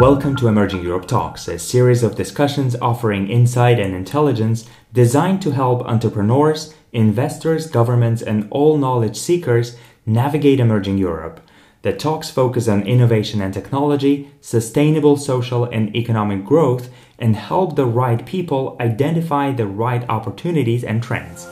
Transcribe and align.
Welcome 0.00 0.36
to 0.36 0.48
Emerging 0.48 0.82
Europe 0.82 1.06
Talks, 1.06 1.46
a 1.48 1.58
series 1.58 2.02
of 2.02 2.16
discussions 2.16 2.74
offering 2.80 3.28
insight 3.28 3.78
and 3.78 3.94
intelligence 3.94 4.68
designed 4.92 5.42
to 5.42 5.52
help 5.52 5.82
entrepreneurs, 5.82 6.74
investors, 6.92 7.68
governments, 7.68 8.22
and 8.22 8.48
all 8.50 8.78
knowledge 8.78 9.16
seekers 9.16 9.76
navigate 10.04 10.60
emerging 10.60 10.98
Europe. 10.98 11.40
The 11.82 11.92
talks 11.92 12.30
focus 12.30 12.68
on 12.68 12.86
innovation 12.86 13.40
and 13.40 13.52
technology, 13.52 14.30
sustainable 14.40 15.16
social 15.16 15.64
and 15.64 15.94
economic 15.94 16.44
growth, 16.44 16.88
and 17.18 17.36
help 17.36 17.76
the 17.76 17.86
right 17.86 18.24
people 18.24 18.76
identify 18.80 19.52
the 19.52 19.66
right 19.66 20.08
opportunities 20.08 20.84
and 20.84 21.02
trends. 21.02 21.46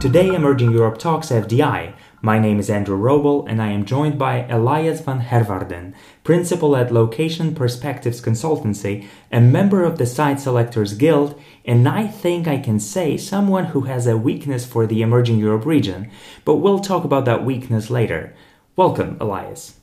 Today, 0.00 0.28
Emerging 0.28 0.72
Europe 0.72 0.96
Talks 0.96 1.28
FDI. 1.28 1.92
My 2.22 2.38
name 2.38 2.58
is 2.60 2.68
Andrew 2.68 2.98
Wrobel, 2.98 3.46
and 3.48 3.62
I 3.62 3.70
am 3.70 3.86
joined 3.86 4.18
by 4.18 4.46
Elias 4.50 5.00
van 5.00 5.22
Herwaarden, 5.22 5.94
principal 6.22 6.76
at 6.76 6.92
Location 6.92 7.54
Perspectives 7.54 8.20
Consultancy, 8.20 9.06
a 9.32 9.40
member 9.40 9.84
of 9.84 9.96
the 9.96 10.04
Site 10.04 10.38
Selectors 10.38 10.92
Guild, 10.92 11.40
and 11.64 11.88
I 11.88 12.06
think 12.06 12.46
I 12.46 12.58
can 12.58 12.78
say 12.78 13.16
someone 13.16 13.66
who 13.66 13.82
has 13.82 14.06
a 14.06 14.18
weakness 14.18 14.66
for 14.66 14.86
the 14.86 15.00
Emerging 15.00 15.38
Europe 15.38 15.64
region, 15.64 16.10
but 16.44 16.56
we'll 16.56 16.80
talk 16.80 17.04
about 17.04 17.24
that 17.24 17.42
weakness 17.42 17.88
later. 17.88 18.34
Welcome, 18.76 19.16
Elias. 19.18 19.80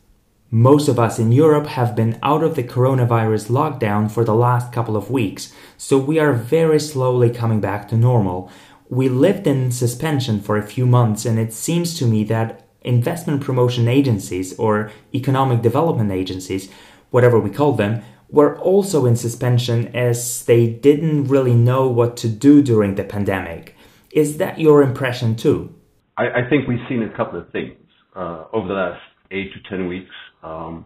Most 0.52 0.88
of 0.88 1.00
us 1.00 1.17
in 1.17 1.31
Europe 1.31 1.67
have 1.67 1.95
been 1.95 2.20
out 2.22 2.44
of 2.44 2.56
the 2.56 2.64
coronavirus 2.64 3.50
lockdown 3.50 4.09
for 4.09 4.23
the 4.23 4.36
last 4.36 4.72
couple 4.72 4.95
of 4.95 5.09
weeks, 5.09 5.54
so 5.76 5.98
we 5.98 6.20
are 6.20 6.31
very 6.31 6.80
slowly 6.80 7.31
coming 7.31 7.59
back 7.59 7.90
to 7.90 7.98
normal 7.98 8.52
we 8.90 9.09
lived 9.09 9.48
in 9.48 9.72
suspension 9.72 10.40
for 10.40 10.58
a 10.58 10.64
few 10.64 10.86
months, 10.86 11.26
and 11.26 11.38
it 11.40 11.54
seems 11.54 11.98
to 12.00 12.05
me 12.05 12.23
that 12.26 12.68
investment 12.81 13.42
promotion 13.42 13.88
agencies 13.88 14.58
or 14.58 14.92
economic 15.14 15.61
development 15.61 16.11
agencies, 16.11 16.72
whatever 17.09 17.39
we 17.39 17.50
call 17.50 17.73
them, 17.73 18.02
were 18.30 18.58
also 18.59 19.06
in 19.06 19.16
suspension 19.16 19.88
as 19.95 20.45
they 20.45 20.67
didn't 20.67 21.26
really 21.26 21.53
know 21.53 21.88
what 21.88 22.17
to 22.17 22.28
do 22.28 22.61
during 22.61 22.95
the 22.95 23.03
pandemic. 23.03 23.76
Is 24.11 24.38
that 24.38 24.59
your 24.59 24.81
impression 24.81 25.36
too? 25.36 25.73
I, 26.17 26.26
I 26.30 26.50
think 26.50 26.67
we've 26.67 26.86
seen 26.89 27.04
a 27.04 27.16
couple 27.16 27.39
of 27.39 27.50
things 27.52 27.78
uh, 28.16 28.45
over 28.54 28.67
the 28.67 28.73
last 28.73 29.02
eight 29.31 29.52
to 29.54 29.70
ten 29.70 29.88
weeks. 29.88 30.16
Um, 30.44 30.86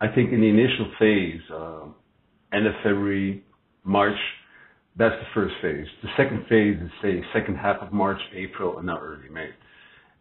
I 0.00 0.08
think 0.08 0.32
in 0.32 0.40
the 0.40 0.48
initial 0.48 0.90
phase, 0.98 1.40
uh, 1.52 1.84
end 2.52 2.66
of 2.66 2.74
February, 2.82 3.44
March, 3.84 4.18
that's 5.00 5.16
the 5.16 5.28
first 5.34 5.54
phase. 5.62 5.86
The 6.02 6.08
second 6.16 6.44
phase 6.48 6.76
is, 6.82 6.90
say, 7.02 7.22
second 7.32 7.56
half 7.56 7.76
of 7.80 7.92
March, 7.92 8.20
April, 8.34 8.78
and 8.78 8.86
now 8.86 8.98
early 9.00 9.28
May. 9.30 9.50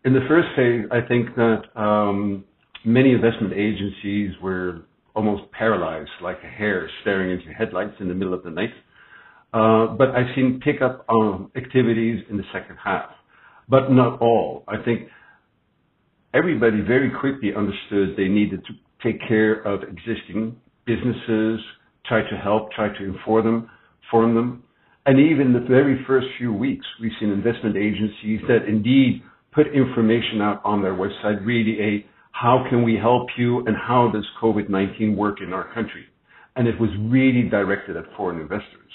In 0.06 0.14
the 0.14 0.22
first 0.28 0.48
phase, 0.56 0.86
I 0.92 1.06
think 1.08 1.36
that 1.36 1.64
um, 1.76 2.46
many 2.86 3.12
investment 3.12 3.54
agencies 3.54 4.32
were 4.42 4.82
almost 5.16 5.52
paralyzed, 5.52 6.10
like 6.22 6.38
a 6.44 6.48
hare 6.48 6.90
staring 7.02 7.32
into 7.32 7.52
headlights 7.52 7.96
in 8.00 8.08
the 8.08 8.14
middle 8.14 8.34
of 8.34 8.44
the 8.44 8.50
night. 8.50 8.70
Uh, 9.54 9.88
but 9.98 10.10
I've 10.12 10.34
seen 10.36 10.62
pickup 10.64 11.06
on 11.10 11.52
activities 11.58 12.24
in 12.30 12.38
the 12.38 12.44
second 12.54 12.78
half, 12.84 13.10
but 13.68 13.92
not 13.92 14.22
all. 14.22 14.64
I 14.68 14.82
think 14.84 15.10
everybody 16.34 16.82
very 16.82 17.12
quickly 17.20 17.50
understood 17.56 18.16
they 18.16 18.28
needed 18.28 18.64
to 18.66 18.74
take 19.04 19.20
care 19.28 19.56
of 19.62 19.82
existing 19.84 20.56
businesses, 20.86 21.60
try 22.06 22.22
to 22.22 22.38
help, 22.42 22.72
try 22.72 22.90
to 22.98 23.04
inform 23.04 23.46
them, 23.46 23.70
form 24.12 24.36
them. 24.36 24.64
And 25.10 25.20
even 25.20 25.54
the 25.54 25.68
very 25.68 26.06
first 26.06 26.28
few 26.38 26.54
weeks, 26.54 26.86
we've 27.02 27.12
seen 27.20 27.32
investment 27.32 27.76
agencies 27.76 28.42
that 28.48 28.68
indeed 28.68 29.24
put 29.52 29.66
information 29.74 30.40
out 30.40 30.62
on 30.64 30.84
their 30.84 30.94
website, 30.94 31.44
really 31.44 31.82
a 31.82 32.06
how 32.32 32.64
can 32.70 32.84
we 32.84 32.96
help 32.96 33.26
you 33.36 33.66
and 33.66 33.76
how 33.76 34.12
does 34.14 34.24
COVID-19 34.40 35.16
work 35.16 35.38
in 35.42 35.52
our 35.52 35.74
country? 35.74 36.06
And 36.56 36.68
it 36.68 36.80
was 36.80 36.92
really 37.00 37.50
directed 37.50 37.98
at 37.98 38.04
foreign 38.16 38.40
investors. 38.40 38.92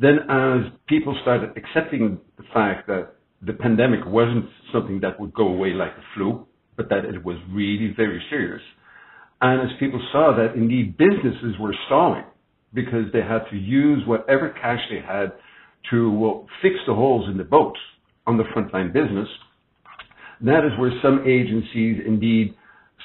Then 0.00 0.18
as 0.28 0.72
people 0.88 1.16
started 1.22 1.50
accepting 1.56 2.18
the 2.38 2.44
fact 2.52 2.88
that 2.88 3.14
the 3.40 3.52
pandemic 3.52 4.00
wasn't 4.04 4.46
something 4.72 4.98
that 5.02 5.20
would 5.20 5.32
go 5.32 5.46
away 5.46 5.74
like 5.74 5.92
a 5.92 6.02
flu, 6.16 6.44
but 6.76 6.88
that 6.88 7.04
it 7.04 7.24
was 7.24 7.36
really 7.52 7.94
very 7.96 8.20
serious. 8.30 8.62
And 9.40 9.60
as 9.60 9.76
people 9.78 10.00
saw 10.10 10.34
that 10.36 10.56
indeed 10.56 10.96
businesses 10.96 11.54
were 11.60 11.74
stalling, 11.86 12.24
because 12.74 13.04
they 13.12 13.20
had 13.20 13.40
to 13.50 13.56
use 13.56 14.02
whatever 14.06 14.50
cash 14.50 14.80
they 14.90 15.00
had 15.00 15.32
to 15.90 16.10
well, 16.10 16.46
fix 16.62 16.74
the 16.86 16.94
holes 16.94 17.28
in 17.30 17.36
the 17.36 17.44
boat 17.44 17.76
on 18.26 18.36
the 18.36 18.44
frontline 18.44 18.92
business. 18.92 19.28
That 20.40 20.64
is 20.64 20.78
where 20.78 20.92
some 21.02 21.24
agencies 21.26 22.02
indeed 22.06 22.54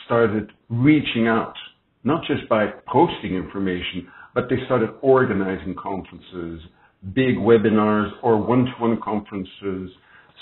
started 0.05 0.51
reaching 0.69 1.27
out, 1.27 1.53
not 2.03 2.21
just 2.25 2.49
by 2.49 2.67
posting 2.91 3.35
information, 3.35 4.07
but 4.33 4.45
they 4.49 4.57
started 4.65 4.89
organizing 5.01 5.75
conferences, 5.81 6.61
big 7.13 7.37
webinars 7.37 8.11
or 8.23 8.37
one-to-one 8.37 8.99
conferences. 9.01 9.91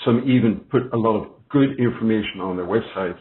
Some 0.04 0.24
even 0.28 0.60
put 0.70 0.92
a 0.92 0.96
lot 0.96 1.16
of 1.20 1.28
good 1.50 1.78
information 1.78 2.40
on 2.40 2.56
their 2.56 2.66
websites. 2.66 3.18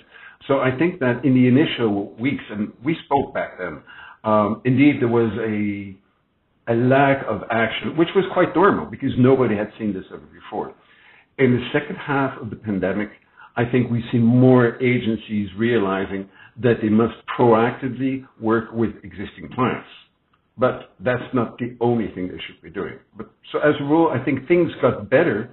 So 0.48 0.60
I 0.60 0.78
think 0.78 1.00
that 1.00 1.22
in 1.24 1.34
the 1.34 1.48
initial 1.48 2.16
weeks, 2.16 2.44
and 2.50 2.72
we 2.84 2.96
spoke 3.06 3.34
back 3.34 3.58
then, 3.60 3.82
um, 4.24 4.62
indeed, 4.66 4.96
there 5.02 5.08
was 5.08 5.32
a 5.40 5.96
a 6.72 6.76
lack 6.76 7.26
of 7.28 7.42
action, 7.50 7.98
which 7.98 8.10
was 8.16 8.26
quite 8.32 8.54
normal 8.56 8.86
because 8.86 9.10
nobody 9.18 9.56
had 9.56 9.72
seen 9.80 9.92
this 9.92 10.04
ever 10.14 10.28
before. 10.28 10.74
In 11.40 11.52
the 11.52 11.68
second 11.74 11.96
half 11.96 12.40
of 12.40 12.52
the 12.52 12.56
pandemic, 12.56 13.10
I 13.56 13.64
think 13.70 13.90
we 13.90 14.04
see 14.12 14.20
more 14.20 14.82
agencies 14.82 15.50
realizing 15.58 16.30
that 16.62 16.76
they 16.82 16.90
must 16.90 17.16
proactively 17.38 18.26
work 18.40 18.66
with 18.72 18.92
existing 19.04 19.50
clients. 19.56 19.88
But 20.58 20.92
that's 21.00 21.34
not 21.34 21.58
the 21.58 21.76
only 21.82 22.12
thing 22.14 22.28
they 22.28 22.40
should 22.46 22.62
be 22.62 22.70
doing. 22.70 23.00
But 23.18 23.32
so 23.52 23.60
as 23.60 23.74
a 23.80 23.84
rule, 23.84 24.12
I 24.14 24.24
think 24.24 24.48
things 24.48 24.70
got 24.82 25.10
better 25.10 25.50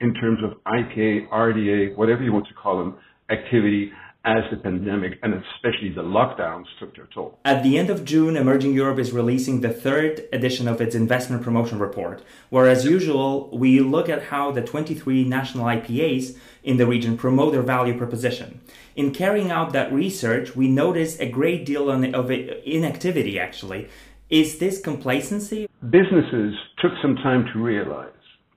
in 0.00 0.14
terms 0.14 0.38
of 0.42 0.58
IPA, 0.66 1.28
RDA, 1.28 1.96
whatever 1.96 2.22
you 2.22 2.32
want 2.32 2.48
to 2.48 2.54
call 2.54 2.78
them, 2.78 2.96
activity 3.30 3.92
as 4.26 4.42
the 4.50 4.56
pandemic 4.56 5.20
and 5.22 5.34
especially 5.34 5.90
the 5.90 6.02
lockdowns 6.02 6.64
took 6.80 6.96
their 6.96 7.06
toll. 7.14 7.38
At 7.44 7.62
the 7.62 7.78
end 7.78 7.90
of 7.90 8.04
June, 8.04 8.36
Emerging 8.36 8.74
Europe 8.74 8.98
is 8.98 9.12
releasing 9.12 9.60
the 9.60 9.72
third 9.72 10.24
edition 10.32 10.66
of 10.66 10.80
its 10.80 10.96
investment 10.96 11.44
promotion 11.44 11.78
report, 11.78 12.24
where, 12.50 12.66
as 12.66 12.84
usual, 12.84 13.56
we 13.56 13.78
look 13.78 14.08
at 14.08 14.24
how 14.24 14.50
the 14.50 14.62
23 14.62 15.24
national 15.24 15.64
IPAs 15.64 16.36
in 16.64 16.76
the 16.76 16.86
region 16.86 17.16
promote 17.16 17.52
their 17.52 17.62
value 17.62 17.96
proposition. 17.96 18.60
In 18.96 19.14
carrying 19.14 19.52
out 19.52 19.72
that 19.72 19.92
research, 19.92 20.56
we 20.56 20.66
notice 20.66 21.20
a 21.20 21.30
great 21.30 21.64
deal 21.64 21.88
of 21.88 22.30
inactivity, 22.30 23.38
actually. 23.38 23.88
Is 24.28 24.58
this 24.58 24.80
complacency? 24.80 25.68
Businesses 25.88 26.52
took 26.78 26.90
some 27.00 27.14
time 27.14 27.46
to 27.52 27.62
realize, 27.62 28.10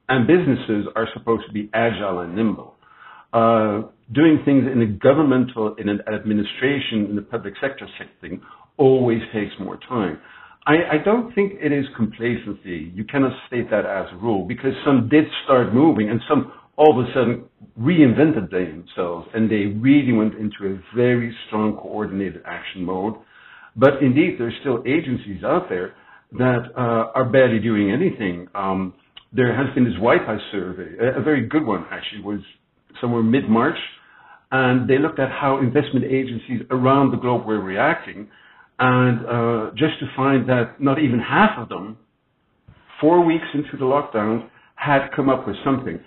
and 0.07 0.25
businesses 0.25 0.87
are 0.95 1.07
supposed 1.13 1.45
to 1.45 1.53
be 1.53 1.69
agile 1.75 2.21
and 2.21 2.35
nimble. 2.35 2.75
Uh, 3.31 3.83
doing 4.11 4.39
things 4.43 4.63
in 4.71 4.81
a 4.81 4.87
governmental, 4.87 5.75
in 5.75 5.87
an 5.87 6.01
administration, 6.11 7.05
in 7.09 7.15
the 7.15 7.21
public 7.21 7.53
sector 7.61 7.87
setting 7.97 8.41
always 8.77 9.21
takes 9.33 9.51
more 9.59 9.77
time. 9.87 10.19
I, 10.65 10.95
I 10.95 10.97
don't 11.03 11.33
think 11.35 11.53
it 11.61 11.71
is 11.71 11.85
complacency. 11.95 12.91
You 12.93 13.03
cannot 13.03 13.31
state 13.47 13.69
that 13.69 13.85
as 13.85 14.07
a 14.13 14.17
rule 14.17 14.45
because 14.47 14.73
some 14.85 15.09
did 15.09 15.25
start 15.43 15.73
moving 15.73 16.09
and 16.09 16.21
some 16.27 16.51
all 16.75 16.99
of 16.99 17.05
a 17.05 17.13
sudden 17.13 17.43
reinvented 17.79 18.49
themselves 18.49 19.27
and 19.33 19.49
they 19.49 19.77
really 19.79 20.13
went 20.13 20.33
into 20.35 20.73
a 20.73 20.95
very 20.95 21.35
strong 21.47 21.75
coordinated 21.75 22.41
action 22.45 22.83
mode. 22.83 23.15
But 23.75 24.01
indeed, 24.01 24.35
there's 24.39 24.53
still 24.61 24.83
agencies 24.87 25.43
out 25.43 25.69
there 25.69 25.93
that 26.33 26.71
uh, 26.77 27.11
are 27.15 27.25
barely 27.25 27.59
doing 27.59 27.91
anything. 27.91 28.47
Um, 28.55 28.93
there 29.33 29.55
has 29.55 29.73
been 29.75 29.85
this 29.85 29.93
WAIPA 30.01 30.51
survey, 30.51 30.97
a, 30.99 31.19
a 31.19 31.23
very 31.23 31.47
good 31.47 31.65
one 31.65 31.85
actually, 31.91 32.21
was 32.21 32.41
somewhere 33.01 33.23
mid-March, 33.23 33.77
and 34.51 34.89
they 34.89 34.97
looked 34.97 35.19
at 35.19 35.29
how 35.31 35.59
investment 35.59 36.05
agencies 36.05 36.61
around 36.71 37.11
the 37.11 37.17
globe 37.17 37.45
were 37.45 37.61
reacting, 37.61 38.27
and 38.79 39.25
uh, 39.25 39.71
just 39.75 39.99
to 39.99 40.07
find 40.15 40.47
that 40.49 40.81
not 40.81 40.99
even 40.99 41.19
half 41.19 41.57
of 41.57 41.69
them, 41.69 41.97
four 43.01 43.23
weeks 43.23 43.45
into 43.53 43.77
the 43.77 43.85
lockdown, 43.85 44.49
had 44.75 45.09
come 45.15 45.29
up 45.29 45.45
with 45.45 45.55
something. 45.63 45.99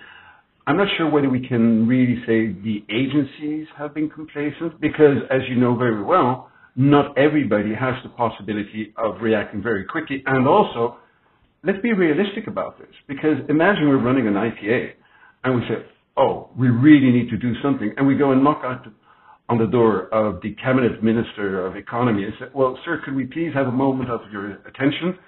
I'm 0.67 0.77
not 0.77 0.89
sure 0.97 1.11
whether 1.11 1.29
we 1.29 1.47
can 1.47 1.87
really 1.89 2.17
say 2.27 2.53
the 2.63 2.85
agencies 2.89 3.67
have 3.77 3.95
been 3.95 4.09
complacent, 4.09 4.81
because 4.81 5.19
as 5.31 5.41
you 5.49 5.57
know 5.57 5.77
very 5.77 6.03
well, 6.03 6.51
not 6.75 7.17
everybody 7.19 7.75
has 7.75 7.95
the 8.03 8.09
possibility 8.11 8.95
of 8.97 9.21
reacting 9.21 9.63
very 9.63 9.85
quickly. 9.85 10.23
And 10.25 10.49
also, 10.49 10.97
let's 11.65 11.81
be 11.83 11.93
realistic 11.93 12.47
about 12.47 12.79
this, 12.79 12.89
because 13.07 13.37
imagine 13.49 13.89
we're 13.89 14.03
running 14.03 14.27
an 14.27 14.35
IPA 14.35 14.93
and 15.45 15.57
we 15.57 15.63
say, 15.69 15.85
oh, 16.17 16.51
we 16.59 16.69
really 16.69 17.11
need 17.11 17.31
to 17.31 17.37
do 17.37 17.53
something. 17.63 17.93
And 17.97 18.07
we 18.07 18.17
go 18.17 18.33
and 18.33 18.43
knock 18.45 18.63
out 18.65 18.87
on 19.49 19.59
the 19.59 19.67
door 19.67 20.13
of 20.15 20.41
the 20.43 20.55
cabinet 20.55 21.03
minister 21.03 21.67
of 21.67 21.77
economy 21.77 22.25
and 22.25 22.33
say, 22.39 22.47
well, 22.55 22.79
sir, 22.85 23.01
could 23.05 23.15
we 23.15 23.25
please 23.25 23.51
have 23.55 23.67
a 23.67 23.73
moment 23.73 24.11
of 24.11 24.21
your 24.33 24.53
attention? 24.67 25.19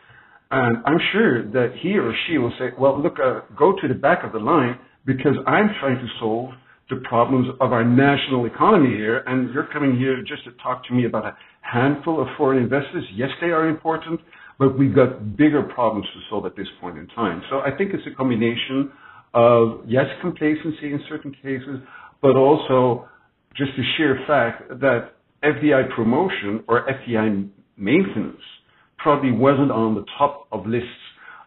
And 0.51 0.79
I'm 0.87 0.99
sure 1.13 1.51
that 1.53 1.75
he 1.83 1.99
or 1.99 2.13
she 2.27 2.39
will 2.39 2.53
say, 2.59 2.67
well, 2.79 3.03
look, 3.03 3.19
uh, 3.19 3.41
go 3.57 3.73
to 3.81 3.89
the 3.89 3.95
back 3.95 4.25
of 4.25 4.33
the 4.33 4.39
line 4.39 4.79
because 5.05 5.35
I'm 5.47 5.69
trying 5.81 5.99
to 5.99 6.07
solve 6.21 6.51
the 6.91 6.97
problems 7.09 7.49
of 7.61 7.73
our 7.73 7.85
national 7.85 8.45
economy 8.47 8.91
here, 8.91 9.25
and 9.27 9.53
you're 9.55 9.69
coming 9.73 9.97
here 9.97 10.23
just 10.23 10.45
to 10.45 10.51
talk 10.63 10.87
to 10.87 10.95
me 10.95 11.07
about 11.07 11.25
a 11.25 11.37
handful 11.63 12.21
of 12.21 12.29
foreign 12.37 12.63
investors. 12.63 13.05
Yes, 13.15 13.31
they 13.41 13.49
are 13.49 13.69
important, 13.69 14.21
but 14.59 14.79
we've 14.79 14.95
got 14.95 15.37
bigger 15.37 15.63
problems 15.63 16.07
to 16.15 16.21
solve 16.29 16.45
at 16.45 16.57
this 16.57 16.67
point 16.81 16.99
in 16.99 17.07
time. 17.09 17.43
So 17.51 17.61
I 17.61 17.77
think 17.77 17.93
it's 17.95 18.07
a 18.07 18.15
combination 18.15 18.93
of, 19.35 19.81
yes, 19.87 20.07
complacency 20.21 20.93
in 20.93 21.01
certain 21.09 21.33
cases, 21.43 21.81
but 22.23 22.37
also 22.37 23.09
just 23.57 23.73
the 23.77 23.83
sheer 23.97 24.19
fact 24.27 24.69
that 24.81 25.13
FDI 25.43 25.95
promotion 25.95 26.65
or 26.69 26.87
FDI 26.87 27.49
maintenance 27.77 28.41
probably 28.99 29.33
wasn't 29.33 29.71
on 29.71 29.95
the 29.95 30.05
top 30.17 30.47
of 30.53 30.67
lists 30.67 30.89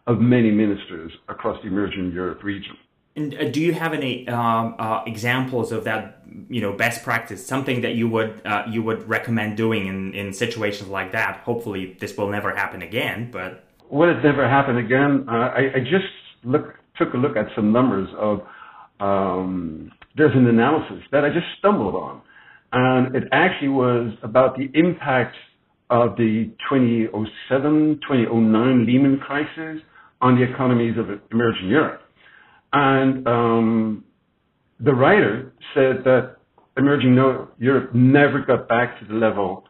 of 0.05 0.19
many 0.19 0.51
ministers 0.51 1.11
across 1.27 1.61
the 1.63 1.67
emerging 1.67 2.11
Europe 2.13 2.43
region. 2.43 2.77
And 3.15 3.33
uh, 3.33 3.49
do 3.49 3.59
you 3.59 3.73
have 3.73 3.93
any 3.93 4.27
um, 4.27 4.75
uh, 4.77 5.03
examples 5.07 5.71
of 5.71 5.85
that, 5.85 6.21
you 6.49 6.61
know, 6.61 6.73
best 6.73 7.03
practice, 7.03 7.45
something 7.45 7.81
that 7.81 7.95
you 7.95 8.07
would 8.09 8.41
uh, 8.45 8.63
you 8.69 8.83
would 8.83 9.09
recommend 9.09 9.57
doing 9.57 9.87
in, 9.87 10.13
in 10.13 10.33
situations 10.33 10.89
like 10.89 11.13
that? 11.13 11.37
Hopefully, 11.37 11.97
this 11.99 12.15
will 12.15 12.29
never 12.29 12.55
happen 12.55 12.83
again. 12.83 13.31
But 13.31 13.65
will 13.89 14.11
it 14.11 14.23
never 14.23 14.47
happen 14.47 14.77
again? 14.77 15.25
Uh, 15.27 15.31
I, 15.31 15.61
I, 15.77 15.79
just 15.79 16.05
look 16.43 16.75
took 16.97 17.13
a 17.13 17.17
look 17.17 17.35
at 17.37 17.47
some 17.55 17.71
numbers 17.71 18.09
of. 18.17 18.41
Um, 18.99 19.91
there's 20.15 20.35
an 20.35 20.47
analysis 20.47 21.03
that 21.11 21.23
I 21.23 21.29
just 21.29 21.45
stumbled 21.59 21.93
on, 21.93 22.21
and 22.71 23.15
it 23.15 23.23
actually 23.31 23.69
was 23.69 24.11
about 24.23 24.57
the 24.57 24.67
impact 24.73 25.35
of 25.89 26.15
the 26.17 26.51
2007, 26.69 27.99
2009 28.07 28.85
Lehman 28.85 29.19
crisis 29.19 29.81
on 30.21 30.35
the 30.35 30.43
economies 30.43 30.97
of 30.97 31.05
emerging 31.31 31.67
Europe. 31.69 32.01
And 32.73 33.27
um, 33.27 34.03
the 34.79 34.93
writer 34.93 35.53
said 35.73 36.03
that 36.05 36.37
emerging 36.77 37.13
Europe 37.59 37.93
never 37.95 38.41
got 38.45 38.67
back 38.67 38.99
to 38.99 39.05
the 39.05 39.13
level 39.13 39.63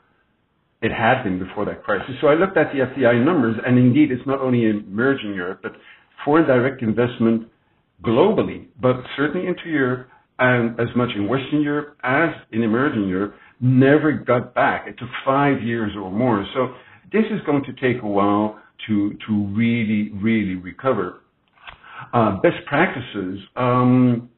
it 0.81 0.91
had 0.91 1.23
been 1.23 1.39
before 1.39 1.65
that 1.65 1.83
crisis. 1.83 2.15
So 2.21 2.27
I 2.27 2.35
looked 2.35 2.57
at 2.57 2.71
the 2.71 2.79
FDI 2.79 3.23
numbers, 3.23 3.55
and 3.65 3.77
indeed, 3.79 4.11
it's 4.11 4.25
not 4.27 4.39
only 4.41 4.65
emerging 4.69 5.33
Europe, 5.33 5.59
but 5.63 5.71
foreign 6.23 6.47
direct 6.47 6.81
investment 6.81 7.47
globally, 8.03 8.67
but 8.81 8.97
certainly 9.15 9.47
into 9.47 9.69
Europe 9.69 10.07
and 10.39 10.79
as 10.79 10.87
much 10.95 11.09
in 11.15 11.27
Western 11.27 11.61
Europe 11.61 11.97
as 12.03 12.29
in 12.51 12.61
emerging 12.63 13.07
Europe, 13.07 13.35
never 13.59 14.11
got 14.11 14.53
back. 14.53 14.87
It 14.87 14.97
took 14.99 15.09
five 15.25 15.63
years 15.63 15.91
or 15.95 16.11
more. 16.11 16.45
So 16.53 16.73
this 17.11 17.23
is 17.31 17.39
going 17.45 17.63
to 17.63 17.73
take 17.73 18.03
a 18.03 18.07
while 18.07 18.59
to 18.87 19.17
to 19.27 19.47
really, 19.55 20.11
really 20.21 20.55
recover. 20.55 21.21
Uh, 22.13 22.39
best 22.41 22.63
practices. 22.67 23.39
Um, 23.55 24.29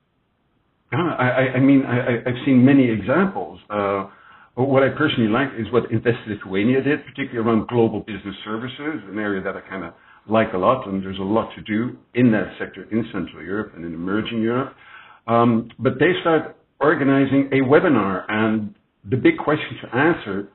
I, 0.91 1.55
I, 1.55 1.59
mean, 1.59 1.83
I, 1.85 2.23
have 2.25 2.37
seen 2.45 2.65
many 2.65 2.89
examples. 2.89 3.59
Uh, 3.69 4.07
what 4.55 4.81
I 4.81 4.89
personally 4.89 5.29
like 5.29 5.49
is 5.57 5.71
what 5.71 5.91
Invest 5.91 6.17
Lithuania 6.27 6.81
did, 6.81 7.05
particularly 7.05 7.47
around 7.47 7.67
global 7.67 7.99
business 7.99 8.35
services, 8.43 9.03
an 9.09 9.19
area 9.19 9.41
that 9.43 9.55
I 9.55 9.61
kind 9.69 9.83
of 9.83 9.93
like 10.29 10.53
a 10.53 10.57
lot, 10.57 10.87
and 10.87 11.03
there's 11.03 11.19
a 11.19 11.23
lot 11.23 11.49
to 11.55 11.61
do 11.61 11.97
in 12.13 12.31
that 12.31 12.53
sector 12.59 12.87
in 12.91 13.05
Central 13.11 13.43
Europe 13.43 13.73
and 13.75 13.85
in 13.85 13.93
emerging 13.93 14.41
Europe. 14.41 14.73
Um, 15.27 15.69
but 15.79 15.93
they 15.99 16.11
start 16.21 16.55
organizing 16.79 17.49
a 17.51 17.65
webinar, 17.65 18.23
and 18.29 18.73
the 19.09 19.17
big 19.17 19.37
question 19.37 19.77
to 19.83 19.95
answer, 19.95 20.49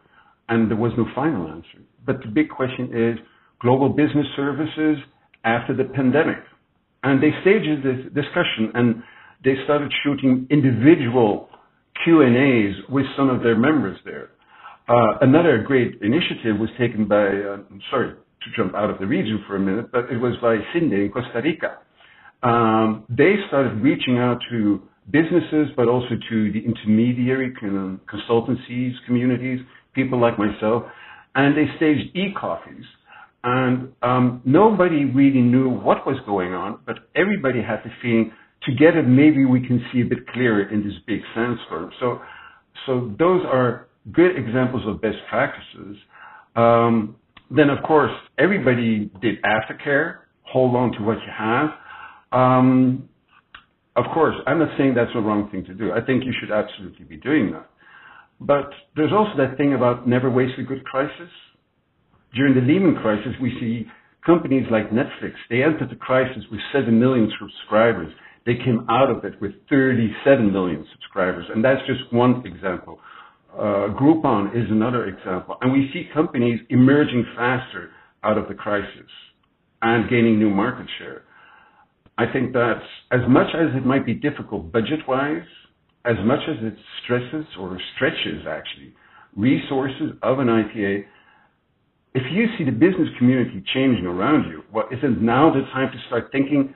and 0.48 0.70
there 0.70 0.76
was 0.76 0.92
no 0.96 1.06
final 1.14 1.48
answer, 1.48 1.78
but 2.04 2.20
the 2.22 2.28
big 2.28 2.50
question 2.50 2.90
is 2.92 3.18
global 3.60 3.88
business 3.88 4.26
services 4.36 4.98
after 5.44 5.74
the 5.76 5.84
pandemic. 5.84 6.38
And 7.02 7.22
they 7.22 7.30
staged 7.42 7.84
this 7.84 8.04
discussion 8.14 8.72
and 8.74 9.02
they 9.44 9.54
started 9.64 9.92
shooting 10.02 10.46
individual 10.50 11.48
Q&As 12.02 12.90
with 12.90 13.04
some 13.16 13.28
of 13.28 13.42
their 13.42 13.56
members 13.56 13.98
there. 14.04 14.30
Uh, 14.88 15.18
another 15.20 15.62
great 15.66 15.98
initiative 16.02 16.58
was 16.58 16.68
taken 16.78 17.06
by, 17.06 17.26
uh, 17.26 17.58
sorry 17.90 18.14
to 18.44 18.56
jump 18.56 18.74
out 18.74 18.90
of 18.90 18.98
the 18.98 19.06
region 19.06 19.42
for 19.46 19.56
a 19.56 19.60
minute, 19.60 19.90
but 19.92 20.10
it 20.10 20.18
was 20.18 20.34
by 20.42 20.56
CINDE 20.72 20.92
in 20.92 21.10
Costa 21.12 21.40
Rica. 21.42 21.78
Um, 22.42 23.04
they 23.08 23.36
started 23.48 23.80
reaching 23.80 24.18
out 24.18 24.38
to 24.50 24.82
businesses, 25.10 25.68
but 25.76 25.88
also 25.88 26.10
to 26.30 26.52
the 26.52 26.60
intermediary 26.64 27.52
consultancies, 27.52 28.92
communities, 29.06 29.60
people 29.94 30.20
like 30.20 30.38
myself, 30.38 30.84
and 31.34 31.56
they 31.56 31.66
staged 31.76 32.14
e-coffees 32.16 32.84
and 33.44 33.92
um, 34.02 34.40
nobody 34.46 35.04
really 35.04 35.42
knew 35.42 35.68
what 35.68 36.06
was 36.06 36.16
going 36.24 36.54
on, 36.54 36.78
but 36.86 36.96
everybody 37.14 37.62
had 37.62 37.80
the 37.84 37.90
feeling 38.00 38.32
together 38.62 39.02
maybe 39.02 39.44
we 39.44 39.60
can 39.60 39.84
see 39.92 40.00
a 40.00 40.04
bit 40.04 40.26
clearer 40.28 40.62
in 40.70 40.82
this 40.82 40.94
big 41.06 41.20
sandstorm. 41.34 41.90
So, 42.00 42.20
so 42.86 43.14
those 43.18 43.42
are 43.44 43.88
good 44.12 44.38
examples 44.38 44.82
of 44.86 45.02
best 45.02 45.18
practices. 45.28 45.96
Um, 46.56 47.16
then, 47.56 47.70
of 47.70 47.82
course, 47.84 48.12
everybody 48.38 49.10
did 49.20 49.36
aftercare. 49.42 50.18
Hold 50.42 50.76
on 50.76 50.92
to 50.92 51.02
what 51.02 51.18
you 51.18 51.32
have. 51.36 51.70
Um, 52.32 53.08
of 53.96 54.04
course, 54.12 54.34
I'm 54.46 54.58
not 54.58 54.76
saying 54.76 54.94
that's 54.94 55.12
the 55.14 55.20
wrong 55.20 55.48
thing 55.50 55.64
to 55.66 55.74
do. 55.74 55.92
I 55.92 56.00
think 56.00 56.24
you 56.24 56.32
should 56.40 56.50
absolutely 56.50 57.04
be 57.04 57.16
doing 57.16 57.52
that. 57.52 57.70
But 58.40 58.70
there's 58.96 59.12
also 59.12 59.36
that 59.38 59.56
thing 59.56 59.74
about 59.74 60.08
never 60.08 60.30
waste 60.30 60.58
a 60.58 60.62
good 60.62 60.84
crisis. 60.84 61.30
During 62.34 62.54
the 62.54 62.60
Lehman 62.60 62.96
crisis, 62.96 63.32
we 63.40 63.56
see 63.60 63.86
companies 64.26 64.66
like 64.70 64.90
Netflix, 64.90 65.34
they 65.48 65.62
entered 65.62 65.90
the 65.90 65.96
crisis 65.96 66.42
with 66.50 66.60
7 66.72 66.98
million 66.98 67.30
subscribers. 67.38 68.12
They 68.46 68.56
came 68.56 68.86
out 68.90 69.10
of 69.10 69.24
it 69.24 69.40
with 69.40 69.52
37 69.70 70.52
million 70.52 70.86
subscribers. 70.92 71.46
And 71.54 71.64
that's 71.64 71.80
just 71.86 72.12
one 72.12 72.42
example. 72.44 72.98
Uh, 73.54 73.94
Groupon 73.94 74.50
is 74.50 74.68
another 74.70 75.06
example. 75.06 75.56
And 75.60 75.72
we 75.72 75.88
see 75.92 76.08
companies 76.12 76.60
emerging 76.70 77.24
faster 77.36 77.90
out 78.24 78.36
of 78.36 78.48
the 78.48 78.54
crisis 78.54 79.10
and 79.80 80.10
gaining 80.10 80.38
new 80.38 80.50
market 80.50 80.86
share. 80.98 81.22
I 82.18 82.24
think 82.32 82.52
that 82.52 82.80
as 83.12 83.20
much 83.28 83.48
as 83.54 83.74
it 83.76 83.86
might 83.86 84.04
be 84.04 84.14
difficult 84.14 84.72
budget-wise, 84.72 85.46
as 86.04 86.16
much 86.24 86.40
as 86.48 86.56
it 86.62 86.74
stresses 87.02 87.46
or 87.58 87.78
stretches 87.94 88.44
actually 88.48 88.94
resources 89.36 90.12
of 90.22 90.38
an 90.38 90.46
IPA, 90.46 91.04
if 92.14 92.22
you 92.32 92.46
see 92.56 92.64
the 92.64 92.70
business 92.70 93.08
community 93.18 93.62
changing 93.74 94.06
around 94.06 94.48
you, 94.48 94.62
well, 94.72 94.86
isn't 94.96 95.20
now 95.20 95.52
the 95.52 95.62
time 95.72 95.90
to 95.92 95.98
start 96.06 96.28
thinking, 96.30 96.74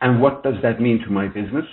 and 0.00 0.20
what 0.20 0.42
does 0.42 0.54
that 0.62 0.80
mean 0.80 1.00
to 1.04 1.10
my 1.10 1.28
business? 1.28 1.64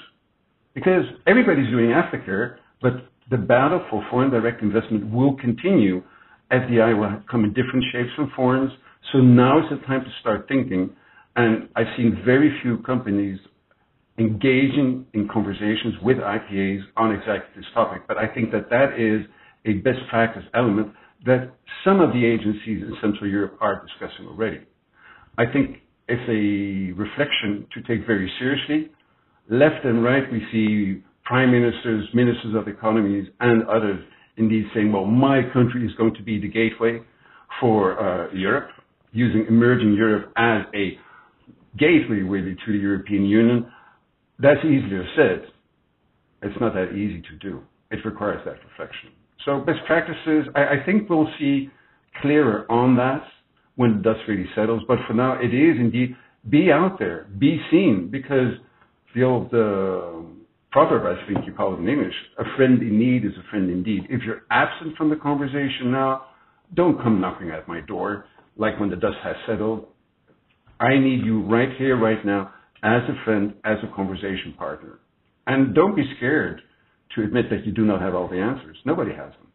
Because 0.75 1.03
everybody's 1.25 1.69
doing 1.69 1.89
aftercare, 1.89 2.57
but 2.81 3.12
the 3.29 3.37
battle 3.37 3.85
for 3.89 4.05
foreign 4.09 4.31
direct 4.31 4.61
investment 4.61 5.11
will 5.11 5.35
continue. 5.35 6.03
FDI 6.51 6.97
will 6.97 7.21
come 7.29 7.43
in 7.45 7.49
different 7.53 7.83
shapes 7.91 8.11
and 8.17 8.31
forms. 8.33 8.71
So 9.11 9.19
now 9.19 9.59
is 9.59 9.65
the 9.69 9.85
time 9.85 10.03
to 10.03 10.11
start 10.21 10.47
thinking. 10.47 10.91
And 11.35 11.69
I've 11.75 11.87
seen 11.97 12.21
very 12.25 12.55
few 12.61 12.77
companies 12.79 13.39
engaging 14.19 15.05
in 15.13 15.27
conversations 15.27 15.95
with 16.03 16.17
IPAs 16.17 16.81
on 16.97 17.11
exactly 17.11 17.49
this 17.55 17.65
topic. 17.73 18.03
But 18.07 18.17
I 18.17 18.27
think 18.27 18.51
that 18.51 18.69
that 18.69 18.99
is 18.99 19.25
a 19.65 19.79
best 19.81 19.99
practice 20.09 20.43
element 20.53 20.93
that 21.25 21.51
some 21.83 22.01
of 22.01 22.11
the 22.11 22.25
agencies 22.25 22.83
in 22.83 22.93
Central 23.01 23.29
Europe 23.29 23.57
are 23.61 23.85
discussing 23.87 24.27
already. 24.27 24.59
I 25.37 25.45
think 25.51 25.77
it's 26.07 26.21
a 26.29 26.93
reflection 26.99 27.65
to 27.73 27.81
take 27.81 28.05
very 28.05 28.31
seriously. 28.37 28.91
Left 29.49 29.83
and 29.85 30.03
right, 30.03 30.23
we 30.31 30.41
see 30.51 31.01
prime 31.25 31.51
ministers, 31.51 32.07
ministers 32.13 32.55
of 32.55 32.67
economies, 32.67 33.27
and 33.39 33.63
others 33.67 34.03
indeed 34.37 34.65
saying, 34.73 34.91
well, 34.91 35.05
my 35.05 35.41
country 35.53 35.85
is 35.85 35.93
going 35.95 36.13
to 36.15 36.23
be 36.23 36.39
the 36.39 36.47
gateway 36.47 36.99
for 37.59 37.99
uh, 37.99 38.33
Europe, 38.33 38.69
using 39.11 39.45
emerging 39.47 39.93
Europe 39.93 40.31
as 40.35 40.63
a 40.73 40.97
gateway 41.77 42.17
really 42.17 42.55
to 42.65 42.71
the 42.71 42.77
European 42.77 43.25
Union. 43.25 43.71
That's 44.39 44.59
easier 44.65 45.05
said. 45.15 45.49
It's 46.41 46.59
not 46.59 46.73
that 46.73 46.91
easy 46.93 47.21
to 47.21 47.35
do. 47.39 47.61
It 47.91 47.99
requires 48.03 48.41
that 48.45 48.55
reflection. 48.69 49.11
So 49.45 49.59
best 49.59 49.79
practices, 49.85 50.47
I, 50.55 50.61
I 50.61 50.85
think 50.85 51.09
we'll 51.09 51.29
see 51.39 51.69
clearer 52.21 52.69
on 52.71 52.95
that 52.97 53.23
when 53.75 53.97
the 53.97 54.03
dust 54.03 54.19
really 54.27 54.45
settles. 54.55 54.81
But 54.87 54.97
for 55.07 55.13
now, 55.13 55.39
it 55.39 55.53
is 55.53 55.77
indeed 55.79 56.15
be 56.49 56.71
out 56.71 56.99
there, 56.99 57.27
be 57.37 57.59
seen, 57.71 58.09
because 58.11 58.53
the 59.15 59.23
old 59.23 59.53
uh, 59.53 60.27
proverb, 60.73 61.05
I 61.05 61.25
think 61.27 61.45
you 61.45 61.53
call 61.53 61.75
it 61.75 61.79
in 61.79 61.87
English, 61.87 62.15
a 62.39 62.43
friend 62.57 62.81
in 62.81 62.99
need 62.99 63.23
is 63.23 63.31
a 63.37 63.49
friend 63.49 63.69
indeed. 63.69 64.03
If 64.09 64.23
you're 64.23 64.41
absent 64.49 64.97
from 64.97 65.09
the 65.11 65.15
conversation 65.15 65.91
now, 65.91 66.25
don't 66.73 67.01
come 67.01 67.21
knocking 67.21 67.51
at 67.51 67.67
my 67.67 67.79
door 67.81 68.25
like 68.57 68.79
when 68.79 68.89
the 68.89 68.95
dust 68.95 69.17
has 69.23 69.35
settled. 69.47 69.85
I 70.79 70.97
need 70.97 71.23
you 71.23 71.43
right 71.43 71.69
here, 71.77 71.95
right 71.97 72.25
now, 72.25 72.51
as 72.83 73.03
a 73.07 73.23
friend, 73.23 73.53
as 73.63 73.77
a 73.83 73.95
conversation 73.95 74.55
partner. 74.57 74.99
And 75.45 75.75
don't 75.75 75.95
be 75.95 76.03
scared 76.17 76.61
to 77.15 77.23
admit 77.23 77.45
that 77.51 77.65
you 77.65 77.71
do 77.71 77.85
not 77.85 78.01
have 78.01 78.15
all 78.15 78.27
the 78.27 78.39
answers. 78.39 78.77
Nobody 78.83 79.11
has 79.11 79.31
them. 79.31 79.47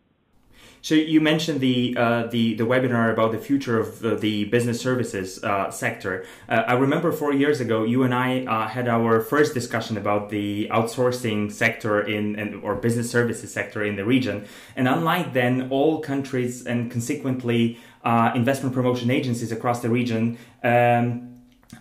So 0.81 0.95
you 0.95 1.21
mentioned 1.21 1.61
the 1.61 1.95
uh, 1.97 2.27
the 2.27 2.55
the 2.55 2.65
webinar 2.65 3.13
about 3.13 3.33
the 3.33 3.39
future 3.39 3.79
of 3.81 4.05
uh, 4.05 4.15
the 4.15 4.45
business 4.45 4.81
services 4.81 5.43
uh, 5.43 5.71
sector. 5.71 6.25
Uh, 6.49 6.65
I 6.67 6.75
remember 6.75 7.13
four 7.13 7.33
years 7.33 7.61
ago, 7.61 7.85
you 7.85 8.05
and 8.05 8.15
I 8.15 8.45
uh, 8.45 8.69
had 8.69 8.89
our 8.89 9.21
first 9.21 9.55
discussion 9.55 9.97
about 9.97 10.31
the 10.31 10.69
outsourcing 10.71 11.51
sector 11.53 12.01
in, 12.01 12.39
in, 12.39 12.61
or 12.63 12.77
business 12.77 13.11
services 13.11 13.53
sector 13.53 13.85
in 13.85 13.97
the 13.97 14.05
region. 14.05 14.47
And 14.77 14.89
unlike 14.89 15.33
then, 15.33 15.69
all 15.71 16.01
countries 16.01 16.65
and 16.65 16.91
consequently 16.91 17.79
uh, 18.05 18.33
investment 18.35 18.75
promotion 18.75 19.11
agencies 19.11 19.53
across 19.53 19.81
the 19.81 19.91
region. 19.91 20.39
Um, 20.63 21.35